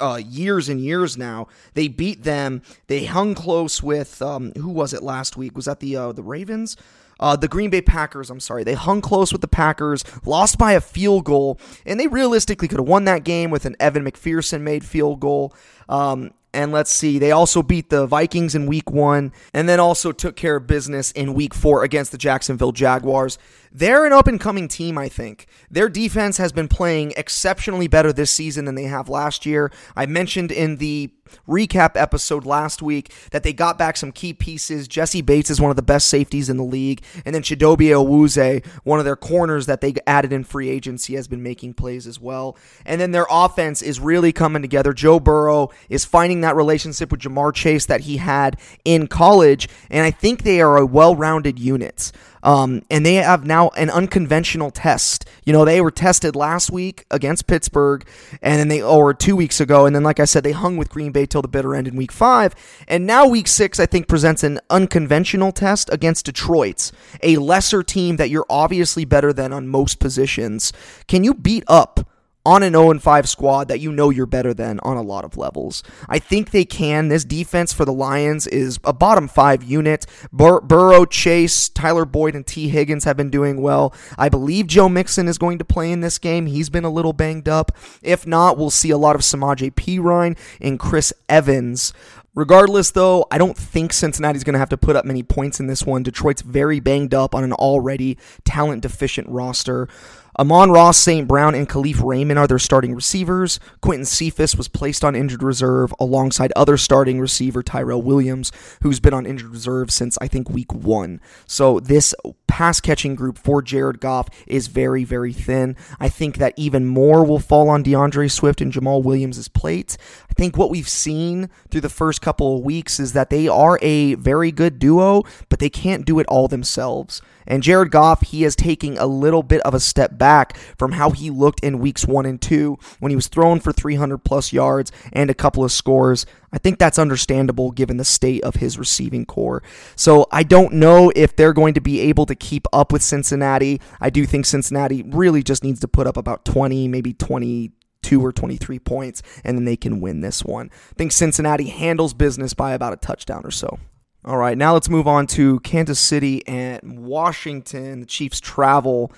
uh, 0.00 0.20
years 0.24 0.68
and 0.70 0.80
years 0.80 1.18
now. 1.18 1.46
They 1.74 1.88
beat 1.88 2.22
them. 2.22 2.62
They 2.86 3.04
hung 3.04 3.34
close 3.34 3.82
with 3.82 4.22
um, 4.22 4.52
who 4.56 4.70
was 4.70 4.94
it 4.94 5.02
last 5.02 5.36
week? 5.36 5.54
Was 5.56 5.66
that 5.66 5.80
the 5.80 5.96
uh, 5.96 6.12
the 6.12 6.22
Ravens? 6.22 6.76
Uh, 7.20 7.36
the 7.36 7.46
Green 7.46 7.70
Bay 7.70 7.80
Packers, 7.80 8.28
I'm 8.28 8.40
sorry, 8.40 8.64
they 8.64 8.74
hung 8.74 9.00
close 9.00 9.30
with 9.30 9.40
the 9.40 9.46
Packers, 9.46 10.02
lost 10.24 10.58
by 10.58 10.72
a 10.72 10.80
field 10.80 11.24
goal, 11.24 11.60
and 11.86 11.98
they 12.00 12.08
realistically 12.08 12.66
could 12.66 12.80
have 12.80 12.88
won 12.88 13.04
that 13.04 13.22
game 13.22 13.50
with 13.50 13.66
an 13.66 13.76
Evan 13.78 14.04
McPherson 14.04 14.62
made 14.62 14.84
field 14.84 15.20
goal. 15.20 15.54
Um, 15.88 16.32
and 16.54 16.72
let's 16.72 16.90
see, 16.90 17.18
they 17.18 17.32
also 17.32 17.62
beat 17.62 17.90
the 17.90 18.06
Vikings 18.06 18.54
in 18.54 18.66
week 18.66 18.90
one 18.90 19.32
and 19.52 19.68
then 19.68 19.80
also 19.80 20.12
took 20.12 20.36
care 20.36 20.56
of 20.56 20.66
business 20.66 21.10
in 21.10 21.34
week 21.34 21.52
four 21.52 21.82
against 21.82 22.12
the 22.12 22.18
Jacksonville 22.18 22.72
Jaguars. 22.72 23.38
They're 23.72 24.06
an 24.06 24.12
up 24.12 24.28
and 24.28 24.40
coming 24.40 24.68
team, 24.68 24.96
I 24.96 25.08
think. 25.08 25.46
Their 25.68 25.88
defense 25.88 26.36
has 26.38 26.52
been 26.52 26.68
playing 26.68 27.12
exceptionally 27.16 27.88
better 27.88 28.12
this 28.12 28.30
season 28.30 28.66
than 28.66 28.76
they 28.76 28.84
have 28.84 29.08
last 29.08 29.44
year. 29.44 29.72
I 29.96 30.06
mentioned 30.06 30.52
in 30.52 30.76
the 30.76 31.12
recap 31.48 31.92
episode 31.94 32.44
last 32.44 32.82
week 32.82 33.12
that 33.30 33.42
they 33.42 33.52
got 33.52 33.78
back 33.78 33.96
some 33.96 34.12
key 34.12 34.32
pieces. 34.32 34.88
Jessie 34.88 35.22
Bates 35.22 35.50
is 35.50 35.60
one 35.60 35.70
of 35.70 35.76
the 35.76 35.82
best 35.82 36.08
safeties 36.08 36.48
in 36.48 36.56
the 36.56 36.64
league, 36.64 37.02
and 37.24 37.34
then 37.34 37.42
Chidobe 37.42 37.88
Awuzie, 37.88 38.64
one 38.84 38.98
of 38.98 39.04
their 39.04 39.16
corners 39.16 39.66
that 39.66 39.80
they 39.80 39.94
added 40.06 40.32
in 40.32 40.44
free 40.44 40.68
agency, 40.68 41.14
has 41.14 41.28
been 41.28 41.42
making 41.42 41.74
plays 41.74 42.06
as 42.06 42.20
well. 42.20 42.56
And 42.84 43.00
then 43.00 43.12
their 43.12 43.26
offense 43.30 43.82
is 43.82 44.00
really 44.00 44.32
coming 44.32 44.62
together. 44.62 44.92
Joe 44.92 45.20
Burrow 45.20 45.70
is 45.88 46.04
finding 46.04 46.40
that 46.42 46.56
relationship 46.56 47.10
with 47.10 47.20
Ja'Marr 47.20 47.54
Chase 47.54 47.86
that 47.86 48.02
he 48.02 48.18
had 48.18 48.58
in 48.84 49.06
college, 49.06 49.68
and 49.90 50.04
I 50.04 50.10
think 50.10 50.42
they 50.42 50.60
are 50.60 50.76
a 50.76 50.86
well-rounded 50.86 51.58
unit. 51.58 52.12
Um, 52.44 52.82
and 52.90 53.04
they 53.04 53.14
have 53.14 53.46
now 53.46 53.70
an 53.70 53.90
unconventional 53.90 54.70
test. 54.70 55.24
You 55.44 55.52
know, 55.52 55.64
they 55.64 55.80
were 55.80 55.90
tested 55.90 56.36
last 56.36 56.70
week 56.70 57.06
against 57.10 57.46
Pittsburgh, 57.46 58.06
and 58.42 58.60
then 58.60 58.68
they, 58.68 58.82
or 58.82 59.14
two 59.14 59.34
weeks 59.34 59.60
ago, 59.60 59.86
and 59.86 59.96
then, 59.96 60.02
like 60.02 60.20
I 60.20 60.26
said, 60.26 60.44
they 60.44 60.52
hung 60.52 60.76
with 60.76 60.90
Green 60.90 61.10
Bay 61.10 61.26
till 61.26 61.42
the 61.42 61.48
bitter 61.48 61.74
end 61.74 61.88
in 61.88 61.96
week 61.96 62.12
five. 62.12 62.54
And 62.86 63.06
now 63.06 63.26
week 63.26 63.48
six, 63.48 63.80
I 63.80 63.86
think, 63.86 64.06
presents 64.06 64.44
an 64.44 64.60
unconventional 64.70 65.50
test 65.50 65.92
against 65.92 66.26
Detroit, 66.26 66.92
a 67.22 67.38
lesser 67.38 67.82
team 67.82 68.16
that 68.16 68.30
you're 68.30 68.46
obviously 68.48 69.04
better 69.04 69.32
than 69.32 69.52
on 69.52 69.66
most 69.66 69.98
positions. 69.98 70.72
Can 71.08 71.24
you 71.24 71.34
beat 71.34 71.64
up 71.66 72.06
on 72.46 72.62
an 72.62 72.72
0 72.72 72.98
5 72.98 73.28
squad 73.28 73.68
that 73.68 73.80
you 73.80 73.92
know 73.92 74.10
you're 74.10 74.26
better 74.26 74.52
than 74.52 74.80
on 74.80 74.96
a 74.96 75.02
lot 75.02 75.24
of 75.24 75.36
levels. 75.36 75.82
I 76.08 76.18
think 76.18 76.50
they 76.50 76.64
can. 76.64 77.08
This 77.08 77.24
defense 77.24 77.72
for 77.72 77.84
the 77.84 77.92
Lions 77.92 78.46
is 78.46 78.78
a 78.84 78.92
bottom 78.92 79.28
five 79.28 79.62
unit. 79.62 80.06
Bur- 80.32 80.60
Burrow, 80.60 81.04
Chase, 81.04 81.68
Tyler 81.68 82.04
Boyd, 82.04 82.34
and 82.34 82.46
Tee 82.46 82.68
Higgins 82.68 83.04
have 83.04 83.16
been 83.16 83.30
doing 83.30 83.60
well. 83.60 83.94
I 84.18 84.28
believe 84.28 84.66
Joe 84.66 84.88
Mixon 84.88 85.28
is 85.28 85.38
going 85.38 85.58
to 85.58 85.64
play 85.64 85.90
in 85.90 86.00
this 86.00 86.18
game. 86.18 86.46
He's 86.46 86.70
been 86.70 86.84
a 86.84 86.90
little 86.90 87.12
banged 87.12 87.48
up. 87.48 87.72
If 88.02 88.26
not, 88.26 88.58
we'll 88.58 88.70
see 88.70 88.90
a 88.90 88.98
lot 88.98 89.16
of 89.16 89.22
Samaje 89.22 89.74
Ryan 90.02 90.36
and 90.60 90.78
Chris 90.78 91.12
Evans. 91.28 91.92
Regardless, 92.34 92.90
though, 92.90 93.26
I 93.30 93.38
don't 93.38 93.56
think 93.56 93.92
Cincinnati's 93.92 94.42
going 94.42 94.54
to 94.54 94.58
have 94.58 94.68
to 94.70 94.76
put 94.76 94.96
up 94.96 95.04
many 95.04 95.22
points 95.22 95.60
in 95.60 95.68
this 95.68 95.86
one. 95.86 96.02
Detroit's 96.02 96.42
very 96.42 96.80
banged 96.80 97.14
up 97.14 97.32
on 97.32 97.44
an 97.44 97.52
already 97.52 98.18
talent 98.44 98.82
deficient 98.82 99.28
roster. 99.28 99.88
Amon-Ra, 100.38 100.90
St. 100.90 101.28
Brown, 101.28 101.54
and 101.54 101.68
Kalif 101.68 102.04
Raymond 102.04 102.38
are 102.38 102.46
their 102.46 102.58
starting 102.58 102.94
receivers. 102.94 103.60
Quintez 103.82 104.08
Cephus 104.08 104.56
was 104.56 104.66
placed 104.66 105.04
on 105.04 105.14
injured 105.14 105.42
reserve 105.42 105.94
alongside 106.00 106.52
other 106.56 106.76
starting 106.76 107.20
receiver 107.20 107.62
Tyrell 107.62 108.02
Williams, 108.02 108.50
who's 108.82 108.98
been 108.98 109.14
on 109.14 109.26
injured 109.26 109.50
reserve 109.50 109.90
since 109.90 110.18
I 110.20 110.26
think 110.26 110.50
week 110.50 110.72
one. 110.72 111.20
So 111.46 111.78
this 111.78 112.14
pass 112.48 112.80
catching 112.80 113.14
group 113.14 113.38
for 113.38 113.62
Jared 113.62 114.00
Goff 114.00 114.28
is 114.46 114.66
very, 114.66 115.04
very 115.04 115.32
thin. 115.32 115.76
I 116.00 116.08
think 116.08 116.38
that 116.38 116.54
even 116.56 116.84
more 116.84 117.24
will 117.24 117.38
fall 117.38 117.68
on 117.68 117.82
D'Andre 117.82 118.28
Swift 118.28 118.60
and 118.60 118.72
Jamaal 118.72 119.04
Williams' 119.04 119.48
plate. 119.48 119.96
I 120.28 120.32
think 120.34 120.56
what 120.56 120.70
we've 120.70 120.88
seen 120.88 121.48
through 121.70 121.82
the 121.82 121.88
first 121.88 122.20
couple 122.22 122.56
of 122.56 122.64
weeks 122.64 122.98
is 122.98 123.12
that 123.12 123.30
they 123.30 123.46
are 123.46 123.78
a 123.82 124.14
very 124.14 124.50
good 124.50 124.78
duo, 124.78 125.22
but 125.48 125.60
they 125.60 125.70
can't 125.70 126.04
do 126.04 126.18
it 126.18 126.26
all 126.26 126.48
themselves. 126.48 127.22
And 127.46 127.62
Jared 127.62 127.90
Goff, 127.90 128.22
he 128.22 128.44
is 128.44 128.56
taking 128.56 128.98
a 128.98 129.06
little 129.06 129.42
bit 129.42 129.60
of 129.62 129.74
a 129.74 129.80
step 129.80 130.18
back 130.18 130.56
from 130.78 130.92
how 130.92 131.10
he 131.10 131.30
looked 131.30 131.60
in 131.60 131.78
weeks 131.78 132.06
one 132.06 132.26
and 132.26 132.40
two 132.40 132.78
when 133.00 133.10
he 133.10 133.16
was 133.16 133.28
thrown 133.28 133.60
for 133.60 133.72
300 133.72 134.18
plus 134.18 134.52
yards 134.52 134.92
and 135.12 135.30
a 135.30 135.34
couple 135.34 135.64
of 135.64 135.72
scores. 135.72 136.26
I 136.52 136.58
think 136.58 136.78
that's 136.78 136.98
understandable 136.98 137.72
given 137.72 137.96
the 137.96 138.04
state 138.04 138.44
of 138.44 138.56
his 138.56 138.78
receiving 138.78 139.26
corps. 139.26 139.62
So 139.96 140.26
I 140.30 140.44
don't 140.44 140.74
know 140.74 141.12
if 141.16 141.34
they're 141.34 141.52
going 141.52 141.74
to 141.74 141.80
be 141.80 142.00
able 142.00 142.26
to 142.26 142.34
keep 142.34 142.66
up 142.72 142.92
with 142.92 143.02
Cincinnati. 143.02 143.80
I 144.00 144.10
do 144.10 144.24
think 144.24 144.46
Cincinnati 144.46 145.02
really 145.02 145.42
just 145.42 145.64
needs 145.64 145.80
to 145.80 145.88
put 145.88 146.06
up 146.06 146.16
about 146.16 146.44
20, 146.44 146.86
maybe 146.88 147.12
22 147.12 148.24
or 148.24 148.32
23 148.32 148.78
points, 148.78 149.22
and 149.42 149.58
then 149.58 149.64
they 149.64 149.76
can 149.76 150.00
win 150.00 150.20
this 150.20 150.44
one. 150.44 150.70
I 150.72 150.94
think 150.94 151.12
Cincinnati 151.12 151.68
handles 151.68 152.14
business 152.14 152.54
by 152.54 152.72
about 152.72 152.92
a 152.92 152.96
touchdown 152.96 153.42
or 153.44 153.50
so. 153.50 153.78
All 154.26 154.38
right, 154.38 154.56
now 154.56 154.72
let's 154.72 154.88
move 154.88 155.06
on 155.06 155.26
to 155.28 155.60
Kansas 155.60 156.00
City 156.00 156.42
and 156.48 157.04
Washington. 157.04 158.00
The 158.00 158.06
Chiefs 158.06 158.40
travel 158.40 159.12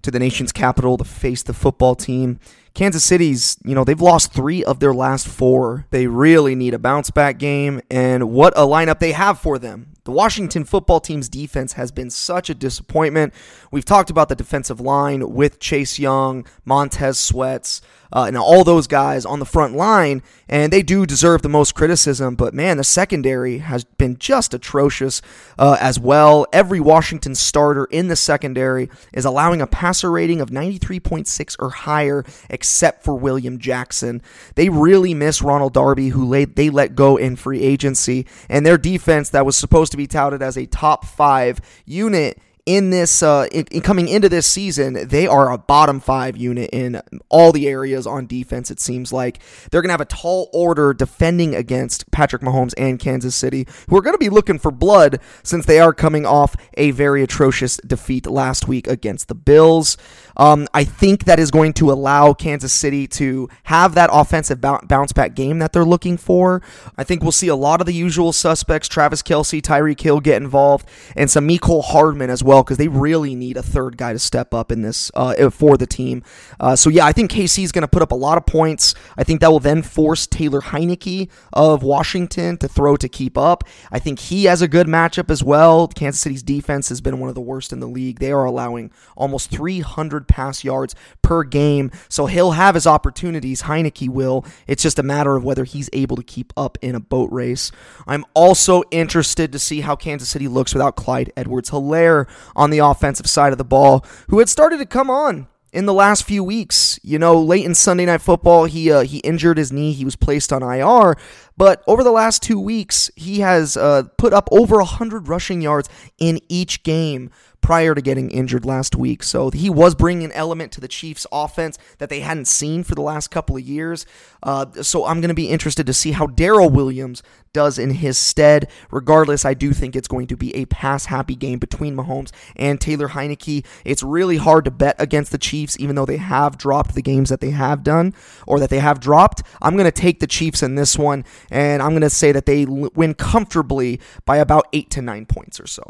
to 0.00 0.10
the 0.10 0.18
nation's 0.18 0.50
capital 0.50 0.96
to 0.96 1.04
face 1.04 1.42
the 1.42 1.52
football 1.52 1.94
team. 1.94 2.40
Kansas 2.76 3.04
City's, 3.04 3.56
you 3.64 3.74
know, 3.74 3.84
they've 3.84 4.02
lost 4.02 4.34
three 4.34 4.62
of 4.62 4.80
their 4.80 4.92
last 4.92 5.26
four. 5.26 5.86
They 5.88 6.06
really 6.06 6.54
need 6.54 6.74
a 6.74 6.78
bounce 6.78 7.10
back 7.10 7.38
game, 7.38 7.80
and 7.90 8.30
what 8.30 8.52
a 8.54 8.66
lineup 8.66 8.98
they 8.98 9.12
have 9.12 9.38
for 9.38 9.58
them. 9.58 9.94
The 10.04 10.12
Washington 10.12 10.64
football 10.64 11.00
team's 11.00 11.30
defense 11.30 11.72
has 11.72 11.90
been 11.90 12.10
such 12.10 12.50
a 12.50 12.54
disappointment. 12.54 13.32
We've 13.72 13.84
talked 13.84 14.10
about 14.10 14.28
the 14.28 14.36
defensive 14.36 14.78
line 14.78 15.32
with 15.32 15.58
Chase 15.58 15.98
Young, 15.98 16.46
Montez 16.64 17.18
Sweats, 17.18 17.80
uh, 18.12 18.26
and 18.28 18.36
all 18.36 18.62
those 18.62 18.86
guys 18.86 19.26
on 19.26 19.40
the 19.40 19.44
front 19.44 19.74
line, 19.74 20.22
and 20.48 20.72
they 20.72 20.82
do 20.82 21.06
deserve 21.06 21.42
the 21.42 21.48
most 21.48 21.74
criticism. 21.74 22.36
But 22.36 22.54
man, 22.54 22.76
the 22.76 22.84
secondary 22.84 23.58
has 23.58 23.82
been 23.82 24.16
just 24.16 24.54
atrocious 24.54 25.22
uh, 25.58 25.76
as 25.80 25.98
well. 25.98 26.46
Every 26.52 26.78
Washington 26.78 27.34
starter 27.34 27.86
in 27.86 28.06
the 28.06 28.14
secondary 28.14 28.88
is 29.12 29.24
allowing 29.24 29.60
a 29.60 29.66
passer 29.66 30.12
rating 30.12 30.40
of 30.40 30.50
93.6 30.50 31.56
or 31.58 31.70
higher, 31.70 32.24
except 32.48 32.65
for 33.02 33.14
William 33.14 33.58
Jackson. 33.58 34.22
They 34.54 34.68
really 34.68 35.14
miss 35.14 35.42
Ronald 35.42 35.74
Darby, 35.74 36.10
who 36.10 36.44
they 36.44 36.70
let 36.70 36.94
go 36.94 37.16
in 37.16 37.36
free 37.36 37.62
agency, 37.62 38.26
and 38.48 38.64
their 38.64 38.78
defense 38.78 39.30
that 39.30 39.46
was 39.46 39.56
supposed 39.56 39.92
to 39.92 39.96
be 39.96 40.06
touted 40.06 40.42
as 40.42 40.56
a 40.56 40.66
top 40.66 41.04
five 41.04 41.60
unit 41.84 42.38
in 42.66 42.90
this 42.90 43.22
uh, 43.22 43.46
in, 43.52 43.64
in, 43.70 43.80
coming 43.80 44.08
into 44.08 44.28
this 44.28 44.46
season, 44.46 45.08
they 45.08 45.26
are 45.28 45.52
a 45.52 45.56
bottom 45.56 46.00
five 46.00 46.36
unit 46.36 46.68
in 46.72 47.00
all 47.28 47.52
the 47.52 47.68
areas 47.68 48.06
on 48.06 48.26
defense. 48.26 48.72
It 48.72 48.80
seems 48.80 49.12
like 49.12 49.38
they're 49.70 49.80
going 49.80 49.88
to 49.88 49.94
have 49.94 50.00
a 50.00 50.04
tall 50.04 50.50
order 50.52 50.92
defending 50.92 51.54
against 51.54 52.10
Patrick 52.10 52.42
Mahomes 52.42 52.74
and 52.76 52.98
Kansas 52.98 53.36
City, 53.36 53.66
who 53.88 53.96
are 53.96 54.02
going 54.02 54.14
to 54.14 54.18
be 54.18 54.28
looking 54.28 54.58
for 54.58 54.72
blood 54.72 55.20
since 55.44 55.64
they 55.64 55.78
are 55.78 55.94
coming 55.94 56.26
off 56.26 56.56
a 56.74 56.90
very 56.90 57.22
atrocious 57.22 57.76
defeat 57.78 58.26
last 58.26 58.66
week 58.66 58.88
against 58.88 59.28
the 59.28 59.34
Bills. 59.34 59.96
Um, 60.36 60.68
I 60.74 60.84
think 60.84 61.24
that 61.24 61.38
is 61.38 61.50
going 61.50 61.72
to 61.74 61.90
allow 61.90 62.34
Kansas 62.34 62.72
City 62.72 63.06
to 63.08 63.48
have 63.64 63.94
that 63.94 64.10
offensive 64.12 64.60
bounce 64.60 65.12
back 65.12 65.34
game 65.34 65.60
that 65.60 65.72
they're 65.72 65.84
looking 65.84 66.16
for. 66.16 66.62
I 66.98 67.04
think 67.04 67.22
we'll 67.22 67.32
see 67.32 67.48
a 67.48 67.56
lot 67.56 67.80
of 67.80 67.86
the 67.86 67.94
usual 67.94 68.32
suspects: 68.32 68.88
Travis 68.88 69.22
Kelce, 69.22 69.62
Tyreek 69.62 70.00
Hill 70.00 70.20
get 70.20 70.42
involved, 70.42 70.88
and 71.16 71.30
some 71.30 71.48
Mecole 71.48 71.84
Hardman 71.84 72.30
as 72.30 72.42
well, 72.42 72.55
because 72.62 72.78
they 72.78 72.88
really 72.88 73.34
need 73.34 73.56
a 73.56 73.62
third 73.62 73.96
guy 73.96 74.12
to 74.12 74.18
step 74.18 74.54
up 74.54 74.72
in 74.72 74.82
this 74.82 75.10
uh, 75.14 75.50
for 75.50 75.76
the 75.76 75.86
team. 75.86 76.22
Uh, 76.60 76.76
so 76.76 76.90
yeah, 76.90 77.06
I 77.06 77.12
think 77.12 77.30
KC 77.30 77.64
is 77.64 77.72
going 77.72 77.82
to 77.82 77.88
put 77.88 78.02
up 78.02 78.12
a 78.12 78.16
lot 78.16 78.38
of 78.38 78.46
points. 78.46 78.94
I 79.16 79.24
think 79.24 79.40
that 79.40 79.50
will 79.50 79.60
then 79.60 79.82
force 79.82 80.26
Taylor 80.26 80.60
Heinicke 80.60 81.30
of 81.52 81.82
Washington 81.82 82.56
to 82.58 82.68
throw 82.68 82.96
to 82.96 83.08
keep 83.08 83.36
up. 83.38 83.64
I 83.90 83.98
think 83.98 84.18
he 84.18 84.44
has 84.44 84.62
a 84.62 84.68
good 84.68 84.86
matchup 84.86 85.30
as 85.30 85.42
well. 85.42 85.88
Kansas 85.88 86.20
City's 86.20 86.42
defense 86.42 86.88
has 86.88 87.00
been 87.00 87.18
one 87.18 87.28
of 87.28 87.34
the 87.34 87.40
worst 87.40 87.72
in 87.72 87.80
the 87.80 87.86
league. 87.86 88.18
They 88.18 88.32
are 88.32 88.44
allowing 88.44 88.90
almost 89.16 89.50
300 89.50 90.28
pass 90.28 90.64
yards 90.64 90.94
per 91.22 91.42
game. 91.42 91.90
So 92.08 92.26
he'll 92.26 92.52
have 92.52 92.74
his 92.74 92.86
opportunities. 92.86 93.62
Heinicke 93.62 94.08
will. 94.08 94.44
It's 94.66 94.82
just 94.82 94.98
a 94.98 95.02
matter 95.02 95.36
of 95.36 95.44
whether 95.44 95.64
he's 95.64 95.90
able 95.92 96.16
to 96.16 96.22
keep 96.22 96.52
up 96.56 96.78
in 96.82 96.94
a 96.94 97.00
boat 97.00 97.30
race. 97.32 97.72
I'm 98.06 98.24
also 98.34 98.82
interested 98.90 99.52
to 99.52 99.58
see 99.58 99.80
how 99.80 99.96
Kansas 99.96 100.28
City 100.28 100.48
looks 100.48 100.74
without 100.74 100.96
Clyde 100.96 101.32
Edwards 101.36 101.70
Helaire 101.70 102.28
on 102.54 102.70
the 102.70 102.78
offensive 102.78 103.28
side 103.28 103.52
of 103.52 103.58
the 103.58 103.64
ball, 103.64 104.04
who 104.28 104.38
had 104.38 104.48
started 104.48 104.78
to 104.78 104.86
come 104.86 105.10
on 105.10 105.48
in 105.72 105.84
the 105.86 105.92
last 105.92 106.24
few 106.24 106.42
weeks. 106.42 106.98
You 107.02 107.18
know, 107.18 107.40
late 107.40 107.64
in 107.64 107.74
Sunday 107.74 108.06
Night 108.06 108.22
Football, 108.22 108.64
he 108.64 108.90
uh, 108.90 109.02
he 109.02 109.18
injured 109.18 109.58
his 109.58 109.72
knee. 109.72 109.92
He 109.92 110.04
was 110.04 110.16
placed 110.16 110.52
on 110.52 110.62
IR. 110.62 111.16
But 111.56 111.82
over 111.86 112.02
the 112.02 112.12
last 112.12 112.42
two 112.42 112.60
weeks, 112.60 113.10
he 113.16 113.40
has 113.40 113.76
uh, 113.76 114.04
put 114.18 114.32
up 114.32 114.48
over 114.50 114.76
100 114.76 115.28
rushing 115.28 115.60
yards 115.60 115.88
in 116.18 116.40
each 116.48 116.82
game 116.82 117.30
prior 117.66 117.96
to 117.96 118.00
getting 118.00 118.30
injured 118.30 118.64
last 118.64 118.94
week. 118.94 119.24
So 119.24 119.50
he 119.50 119.68
was 119.68 119.96
bringing 119.96 120.26
an 120.26 120.32
element 120.34 120.70
to 120.70 120.80
the 120.80 120.86
Chiefs' 120.86 121.26
offense 121.32 121.78
that 121.98 122.08
they 122.08 122.20
hadn't 122.20 122.44
seen 122.44 122.84
for 122.84 122.94
the 122.94 123.02
last 123.02 123.32
couple 123.32 123.56
of 123.56 123.62
years. 123.64 124.06
Uh, 124.40 124.66
so 124.82 125.04
I'm 125.04 125.20
going 125.20 125.30
to 125.30 125.34
be 125.34 125.48
interested 125.48 125.84
to 125.88 125.92
see 125.92 126.12
how 126.12 126.28
Darrel 126.28 126.70
Williams 126.70 127.24
does 127.52 127.76
in 127.76 127.90
his 127.90 128.16
stead. 128.18 128.70
Regardless, 128.92 129.44
I 129.44 129.54
do 129.54 129.72
think 129.72 129.96
it's 129.96 130.06
going 130.06 130.28
to 130.28 130.36
be 130.36 130.54
a 130.54 130.66
pass 130.66 131.06
happy 131.06 131.34
game 131.34 131.58
between 131.58 131.96
Mahomes 131.96 132.30
and 132.54 132.80
Taylor 132.80 133.08
Heinicke. 133.08 133.66
It's 133.84 134.04
really 134.04 134.36
hard 134.36 134.64
to 134.66 134.70
bet 134.70 134.94
against 135.00 135.32
the 135.32 135.38
Chiefs, 135.38 135.76
even 135.80 135.96
though 135.96 136.06
they 136.06 136.18
have 136.18 136.56
dropped 136.56 136.94
the 136.94 137.02
games 137.02 137.30
that 137.30 137.40
they 137.40 137.50
have 137.50 137.82
done 137.82 138.14
or 138.46 138.60
that 138.60 138.70
they 138.70 138.78
have 138.78 139.00
dropped. 139.00 139.42
I'm 139.60 139.74
going 139.74 139.86
to 139.86 139.90
take 139.90 140.20
the 140.20 140.28
Chiefs 140.28 140.62
in 140.62 140.76
this 140.76 140.96
one, 140.96 141.24
and 141.50 141.82
I'm 141.82 141.90
going 141.90 142.02
to 142.02 142.10
say 142.10 142.30
that 142.30 142.46
they 142.46 142.64
win 142.64 143.14
comfortably 143.14 143.98
by 144.24 144.36
about 144.36 144.68
eight 144.72 144.88
to 144.90 145.02
nine 145.02 145.26
points 145.26 145.58
or 145.58 145.66
so. 145.66 145.82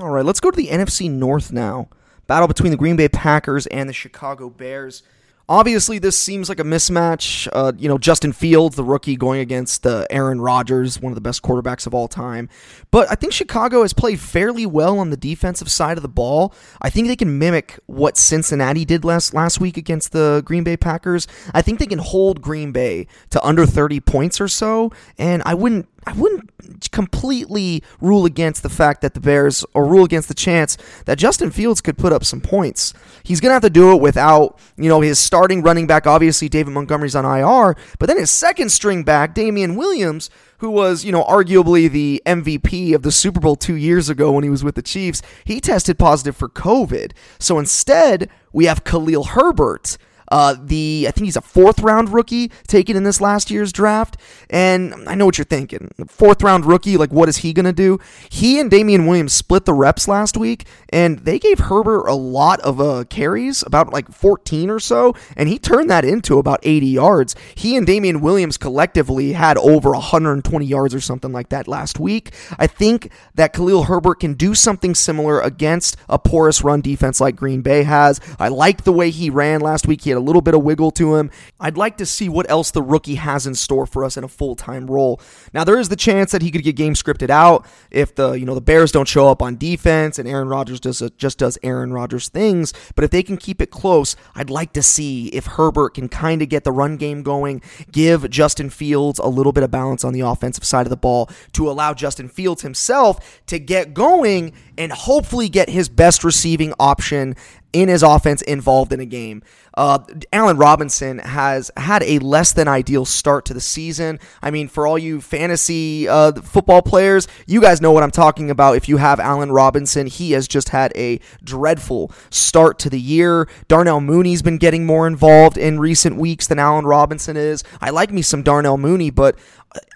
All 0.00 0.10
right, 0.10 0.24
let's 0.24 0.40
go 0.40 0.50
to 0.50 0.56
the 0.56 0.68
NFC 0.68 1.08
North 1.08 1.52
now. 1.52 1.88
Battle 2.26 2.48
between 2.48 2.72
the 2.72 2.76
Green 2.76 2.96
Bay 2.96 3.08
Packers 3.08 3.68
and 3.68 3.88
the 3.88 3.92
Chicago 3.92 4.50
Bears. 4.50 5.04
Obviously, 5.48 6.00
this 6.00 6.18
seems 6.18 6.48
like 6.48 6.58
a 6.58 6.64
mismatch. 6.64 7.46
Uh, 7.52 7.70
you 7.78 7.88
know, 7.88 7.98
Justin 7.98 8.32
Fields, 8.32 8.74
the 8.74 8.82
rookie, 8.82 9.14
going 9.14 9.38
against 9.38 9.86
uh, 9.86 10.04
Aaron 10.10 10.40
Rodgers, 10.40 11.00
one 11.00 11.12
of 11.12 11.14
the 11.14 11.20
best 11.20 11.42
quarterbacks 11.42 11.86
of 11.86 11.94
all 11.94 12.08
time. 12.08 12.48
But 12.90 13.08
I 13.12 13.14
think 13.14 13.32
Chicago 13.32 13.82
has 13.82 13.92
played 13.92 14.18
fairly 14.18 14.66
well 14.66 14.98
on 14.98 15.10
the 15.10 15.16
defensive 15.16 15.70
side 15.70 15.98
of 15.98 16.02
the 16.02 16.08
ball. 16.08 16.52
I 16.82 16.90
think 16.90 17.06
they 17.06 17.14
can 17.14 17.38
mimic 17.38 17.78
what 17.86 18.16
Cincinnati 18.16 18.84
did 18.84 19.04
last 19.04 19.34
last 19.34 19.60
week 19.60 19.76
against 19.76 20.10
the 20.10 20.42
Green 20.44 20.64
Bay 20.64 20.76
Packers. 20.76 21.28
I 21.54 21.62
think 21.62 21.78
they 21.78 21.86
can 21.86 22.00
hold 22.00 22.42
Green 22.42 22.72
Bay 22.72 23.06
to 23.30 23.40
under 23.46 23.66
30 23.66 24.00
points 24.00 24.40
or 24.40 24.48
so, 24.48 24.90
and 25.16 25.44
I 25.46 25.54
wouldn't 25.54 25.88
I 26.06 26.12
wouldn't 26.12 26.90
completely 26.92 27.82
rule 28.00 28.26
against 28.26 28.62
the 28.62 28.68
fact 28.68 29.00
that 29.00 29.14
the 29.14 29.20
Bears, 29.20 29.64
or 29.74 29.84
rule 29.84 30.04
against 30.04 30.28
the 30.28 30.34
chance 30.34 30.78
that 31.04 31.18
Justin 31.18 31.50
Fields 31.50 31.80
could 31.80 31.98
put 31.98 32.12
up 32.12 32.24
some 32.24 32.40
points. 32.40 32.94
He's 33.24 33.40
going 33.40 33.50
to 33.50 33.54
have 33.54 33.62
to 33.62 33.70
do 33.70 33.92
it 33.92 34.00
without, 34.00 34.58
you 34.76 34.88
know, 34.88 35.00
his 35.00 35.18
starting 35.18 35.62
running 35.62 35.88
back, 35.88 36.06
obviously 36.06 36.48
David 36.48 36.72
Montgomery's 36.72 37.16
on 37.16 37.24
IR, 37.24 37.74
but 37.98 38.06
then 38.06 38.18
his 38.18 38.30
second 38.30 38.70
string 38.70 39.02
back, 39.02 39.34
Damien 39.34 39.74
Williams, 39.74 40.30
who 40.58 40.70
was, 40.70 41.04
you 41.04 41.10
know, 41.10 41.24
arguably 41.24 41.90
the 41.90 42.22
MVP 42.24 42.94
of 42.94 43.02
the 43.02 43.12
Super 43.12 43.40
Bowl 43.40 43.56
two 43.56 43.74
years 43.74 44.08
ago 44.08 44.30
when 44.30 44.44
he 44.44 44.50
was 44.50 44.62
with 44.62 44.76
the 44.76 44.82
Chiefs, 44.82 45.22
he 45.44 45.60
tested 45.60 45.98
positive 45.98 46.36
for 46.36 46.48
COVID. 46.48 47.12
So 47.40 47.58
instead, 47.58 48.30
we 48.52 48.66
have 48.66 48.84
Khalil 48.84 49.24
Herbert 49.24 49.98
Uh, 50.28 50.56
the 50.60 51.06
I 51.08 51.10
think 51.10 51.26
he's 51.26 51.36
a 51.36 51.40
fourth 51.40 51.80
round 51.80 52.12
rookie 52.12 52.48
taken 52.66 52.96
in 52.96 53.04
this 53.04 53.20
last 53.20 53.50
year's 53.50 53.72
draft. 53.72 54.16
And 54.50 54.94
I 55.08 55.14
know 55.14 55.26
what 55.26 55.38
you're 55.38 55.44
thinking. 55.44 55.90
Fourth 56.06 56.42
round 56.42 56.66
rookie, 56.66 56.96
like 56.96 57.12
what 57.12 57.28
is 57.28 57.38
he 57.38 57.52
gonna 57.52 57.72
do? 57.72 57.98
He 58.30 58.58
and 58.60 58.70
Damien 58.70 59.06
Williams 59.06 59.32
split 59.32 59.64
the 59.64 59.74
reps 59.74 60.08
last 60.08 60.36
week, 60.36 60.66
and 60.88 61.20
they 61.20 61.38
gave 61.38 61.58
Herbert 61.58 62.06
a 62.06 62.14
lot 62.14 62.60
of 62.60 62.80
uh, 62.80 63.04
carries, 63.08 63.62
about 63.62 63.92
like 63.92 64.10
14 64.10 64.70
or 64.70 64.80
so, 64.80 65.14
and 65.36 65.48
he 65.48 65.58
turned 65.58 65.90
that 65.90 66.04
into 66.04 66.38
about 66.38 66.60
80 66.62 66.86
yards. 66.86 67.34
He 67.54 67.76
and 67.76 67.86
Damien 67.86 68.20
Williams 68.20 68.56
collectively 68.56 69.32
had 69.32 69.58
over 69.58 69.90
120 69.90 70.64
yards 70.66 70.94
or 70.94 71.00
something 71.00 71.32
like 71.32 71.48
that 71.50 71.68
last 71.68 71.98
week. 71.98 72.32
I 72.58 72.66
think 72.66 73.10
that 73.34 73.52
Khalil 73.52 73.84
Herbert 73.84 74.20
can 74.20 74.34
do 74.34 74.54
something 74.54 74.94
similar 74.94 75.40
against 75.40 75.96
a 76.08 76.18
porous 76.18 76.62
run 76.62 76.80
defense 76.80 77.20
like 77.20 77.36
Green 77.36 77.62
Bay 77.62 77.82
has. 77.82 78.20
I 78.38 78.48
like 78.48 78.84
the 78.84 78.92
way 78.92 79.10
he 79.10 79.30
ran 79.30 79.60
last 79.60 79.86
week. 79.86 80.02
He 80.02 80.15
had 80.16 80.22
a 80.22 80.24
little 80.24 80.42
bit 80.42 80.54
of 80.54 80.62
wiggle 80.62 80.90
to 80.92 81.16
him. 81.16 81.30
I'd 81.60 81.76
like 81.76 81.98
to 81.98 82.06
see 82.06 82.28
what 82.28 82.50
else 82.50 82.70
the 82.70 82.82
rookie 82.82 83.16
has 83.16 83.46
in 83.46 83.54
store 83.54 83.86
for 83.86 84.04
us 84.04 84.16
in 84.16 84.24
a 84.24 84.28
full-time 84.28 84.86
role. 84.86 85.20
Now 85.52 85.64
there 85.64 85.78
is 85.78 85.88
the 85.88 85.96
chance 85.96 86.32
that 86.32 86.42
he 86.42 86.50
could 86.50 86.62
get 86.62 86.76
game 86.76 86.94
scripted 86.94 87.30
out 87.30 87.66
if 87.90 88.14
the 88.14 88.32
you 88.32 88.44
know 88.44 88.54
the 88.54 88.60
Bears 88.60 88.92
don't 88.92 89.08
show 89.08 89.28
up 89.28 89.42
on 89.42 89.56
defense 89.56 90.18
and 90.18 90.28
Aaron 90.28 90.48
Rodgers 90.48 90.80
does 90.80 91.02
a, 91.02 91.10
just 91.10 91.38
does 91.38 91.58
Aaron 91.62 91.92
Rodgers 91.92 92.28
things. 92.28 92.72
But 92.94 93.04
if 93.04 93.10
they 93.10 93.22
can 93.22 93.36
keep 93.36 93.60
it 93.60 93.70
close, 93.70 94.16
I'd 94.34 94.50
like 94.50 94.72
to 94.74 94.82
see 94.82 95.28
if 95.28 95.46
Herbert 95.46 95.94
can 95.94 96.08
kind 96.08 96.42
of 96.42 96.48
get 96.48 96.64
the 96.64 96.72
run 96.72 96.96
game 96.96 97.22
going, 97.22 97.62
give 97.92 98.28
Justin 98.30 98.70
Fields 98.70 99.18
a 99.18 99.28
little 99.28 99.52
bit 99.52 99.64
of 99.64 99.70
balance 99.70 100.04
on 100.04 100.12
the 100.12 100.20
offensive 100.20 100.64
side 100.64 100.86
of 100.86 100.90
the 100.90 100.96
ball 100.96 101.30
to 101.52 101.70
allow 101.70 101.94
Justin 101.94 102.28
Fields 102.28 102.62
himself 102.62 103.42
to 103.46 103.58
get 103.58 103.94
going 103.94 104.52
and 104.78 104.92
hopefully 104.92 105.48
get 105.48 105.70
his 105.70 105.88
best 105.88 106.24
receiving 106.24 106.72
option 106.78 107.34
in 107.72 107.88
his 107.88 108.02
offense 108.02 108.42
involved 108.42 108.92
in 108.92 109.00
a 109.00 109.06
game. 109.06 109.42
Uh, 109.74 109.98
Allen 110.32 110.56
Robinson 110.56 111.18
has 111.18 111.70
had 111.76 112.02
a 112.02 112.18
less 112.20 112.52
than 112.52 112.66
ideal 112.66 113.04
start 113.04 113.44
to 113.44 113.54
the 113.54 113.60
season. 113.60 114.18
I 114.40 114.50
mean, 114.50 114.68
for 114.68 114.86
all 114.86 114.98
you 114.98 115.20
fantasy 115.20 116.08
uh, 116.08 116.32
football 116.32 116.80
players, 116.80 117.28
you 117.46 117.60
guys 117.60 117.82
know 117.82 117.92
what 117.92 118.02
I'm 118.02 118.10
talking 118.10 118.50
about. 118.50 118.76
If 118.76 118.88
you 118.88 118.96
have 118.96 119.20
Allen 119.20 119.52
Robinson, 119.52 120.06
he 120.06 120.32
has 120.32 120.48
just 120.48 120.70
had 120.70 120.92
a 120.96 121.20
dreadful 121.44 122.10
start 122.30 122.78
to 122.80 122.90
the 122.90 123.00
year. 123.00 123.48
Darnell 123.68 124.00
Mooney's 124.00 124.40
been 124.40 124.58
getting 124.58 124.86
more 124.86 125.06
involved 125.06 125.58
in 125.58 125.78
recent 125.78 126.16
weeks 126.16 126.46
than 126.46 126.58
Allen 126.58 126.86
Robinson 126.86 127.36
is. 127.36 127.62
I 127.82 127.90
like 127.90 128.10
me 128.10 128.22
some 128.22 128.42
Darnell 128.42 128.78
Mooney, 128.78 129.10
but 129.10 129.36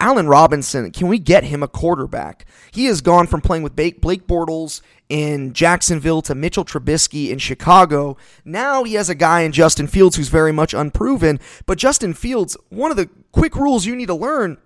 Allen 0.01 0.29
Robinson, 0.29 0.91
can 0.91 1.09
we 1.09 1.19
get 1.19 1.45
him 1.45 1.63
a 1.63 1.69
quarterback? 1.69 2.45
He 2.71 2.85
has 2.87 3.01
gone 3.01 3.27
from 3.27 3.41
playing 3.41 3.63
with 3.63 3.77
Blake 3.77 4.27
Bortles 4.27 4.83
in 5.11 5.53
Jacksonville 5.53 6.23
to 6.23 6.35
Mitchell 6.35 6.65
Trubisky 6.65 7.29
in 7.29 7.39
Chicago. 7.39 8.17
Now 8.45 8.85
he 8.85 8.95
has 8.95 9.11
a 9.11 9.15
guy 9.15 9.41
in 9.43 9.53
Justin 9.53 9.89
Fields 9.89 10.17
who's 10.17 10.29
very 10.29 10.53
much 10.53 10.73
unproven. 10.73 11.41
But 11.67 11.77
Justin 11.77 12.15
Fields, 12.15 12.57
one 12.71 12.91
of 12.91 12.97
the 12.97 13.11
quick 13.33 13.57
rules 13.57 13.85
you 13.85 13.95
need 13.97 14.07
to 14.07 14.15
learn 14.15 14.57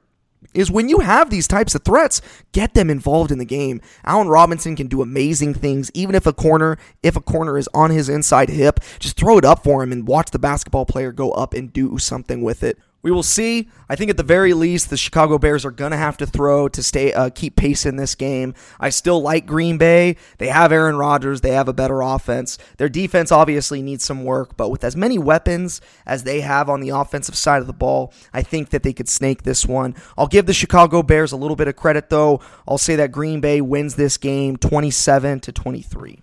is 0.53 0.71
when 0.71 0.91
you 0.91 1.01
have 1.01 1.31
these 1.31 1.49
types 1.49 1.75
of 1.75 1.83
threats, 1.83 2.21
get 2.53 2.75
them 2.75 2.91
involved 2.91 3.33
in 3.33 3.39
the 3.39 3.45
game. 3.45 3.81
Allen 4.05 4.29
Robinson 4.29 4.77
can 4.77 4.87
do 4.87 5.01
amazing 5.01 5.55
things, 5.55 5.91
even 5.95 6.15
if 6.15 6.27
a 6.27 6.33
corner, 6.33 6.77
if 7.03 7.17
a 7.17 7.21
corner 7.21 7.57
is 7.57 7.69
on 7.73 7.91
his 7.91 8.11
inside 8.11 8.51
hip, 8.51 8.79
just 8.99 9.17
throw 9.17 9.39
it 9.39 9.45
up 9.45 9.65
for 9.65 9.83
him 9.83 9.91
and 9.91 10.07
watch 10.07 10.31
the 10.31 10.39
basketball 10.39 10.85
player 10.85 11.11
go 11.11 11.33
up 11.33 11.55
and 11.55 11.73
do 11.73 11.99
something 11.99 12.43
with 12.43 12.63
it. 12.63 12.79
We 13.05 13.11
will 13.11 13.23
see. 13.23 13.69
I 13.87 13.97
think 13.97 14.11
at 14.11 14.17
the 14.17 14.23
very 14.23 14.55
least, 14.55 14.89
the 14.89 14.97
Chicago 14.97 15.37
Bears 15.37 15.67
are 15.67 15.71
to 15.71 15.91
have 15.91 16.17
to 16.17 16.27
throw 16.27 16.69
to 16.69 16.83
stay 16.83 17.13
uh, 17.13 17.29
keep 17.29 17.55
pace 17.55 17.85
in 17.85 17.97
this 17.97 18.15
game. 18.15 18.55
I 18.81 18.89
still 18.89 19.21
like 19.21 19.45
Green 19.45 19.77
Bay. 19.77 20.17
They 20.39 20.47
have 20.49 20.73
Aaron 20.73 20.97
Rodgers. 20.97 21.43
They 21.43 21.51
have 21.51 21.69
a 21.69 21.75
better 21.75 22.01
offense. 22.01 22.57
Their 22.79 22.89
defense 22.89 23.31
obviously 23.31 23.83
needs 23.83 24.05
some 24.05 24.25
work, 24.25 24.57
but 24.57 24.71
with 24.71 24.83
as 24.85 24.97
many 24.97 25.19
weapons 25.19 25.83
as 26.07 26.25
they 26.25 26.41
have 26.41 26.71
on 26.71 26.81
the 26.81 26.89
offensive 26.89 27.37
side 27.37 27.61
of 27.61 27.67
the 27.67 27.75
ball, 27.75 28.11
I 28.33 28.41
think 28.41 28.71
that 28.71 28.83
they 28.83 28.95
could 28.95 29.11
snake 29.11 29.43
this 29.43 29.67
one. 29.67 29.95
I'll 30.17 30.27
give 30.27 30.47
the 30.47 30.55
Chicago 30.55 31.03
Bears 31.03 31.31
a 31.31 31.37
little 31.37 31.57
bit 31.57 31.69
of 31.69 31.77
credit 31.77 32.09
though. 32.09 32.41
I'll 32.67 32.79
say 32.79 32.97
that 32.97 33.13
Green 33.13 33.43
Bay 33.43 33.61
wins 33.61 33.97
this 33.97 34.17
game 34.17 34.57
27 34.57 35.41
to 35.41 35.53
23. 35.53 36.23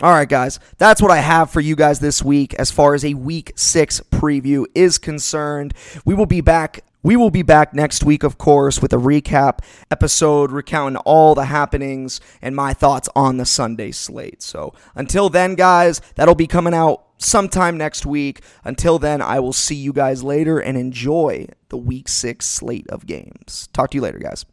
All 0.00 0.12
right, 0.12 0.28
guys, 0.28 0.60
that's 0.76 1.02
what 1.02 1.10
I 1.10 1.16
have 1.16 1.50
for 1.50 1.60
you 1.60 1.74
guys 1.74 1.98
this 1.98 2.22
week 2.22 2.54
as 2.54 2.70
far 2.70 2.94
as 2.94 3.04
a 3.04 3.14
week 3.14 3.52
six 3.56 4.00
preview 4.12 4.64
is 4.72 4.96
concerned. 4.96 5.74
We 6.04 6.14
will 6.14 6.24
be 6.24 6.40
back. 6.40 6.84
We 7.02 7.16
will 7.16 7.30
be 7.30 7.42
back 7.42 7.74
next 7.74 8.04
week, 8.04 8.22
of 8.22 8.38
course, 8.38 8.80
with 8.80 8.92
a 8.92 8.96
recap 8.96 9.58
episode 9.90 10.52
recounting 10.52 10.98
all 10.98 11.34
the 11.34 11.46
happenings 11.46 12.20
and 12.40 12.54
my 12.54 12.74
thoughts 12.74 13.08
on 13.16 13.38
the 13.38 13.44
Sunday 13.44 13.90
slate. 13.90 14.40
So 14.40 14.72
until 14.94 15.30
then, 15.30 15.56
guys, 15.56 16.00
that'll 16.14 16.36
be 16.36 16.46
coming 16.46 16.74
out 16.74 17.04
sometime 17.16 17.76
next 17.76 18.06
week. 18.06 18.42
Until 18.62 19.00
then, 19.00 19.20
I 19.20 19.40
will 19.40 19.52
see 19.52 19.74
you 19.74 19.92
guys 19.92 20.22
later 20.22 20.60
and 20.60 20.78
enjoy 20.78 21.48
the 21.70 21.76
week 21.76 22.08
six 22.08 22.46
slate 22.46 22.86
of 22.88 23.04
games. 23.04 23.68
Talk 23.72 23.90
to 23.90 23.96
you 23.96 24.02
later, 24.02 24.20
guys. 24.20 24.44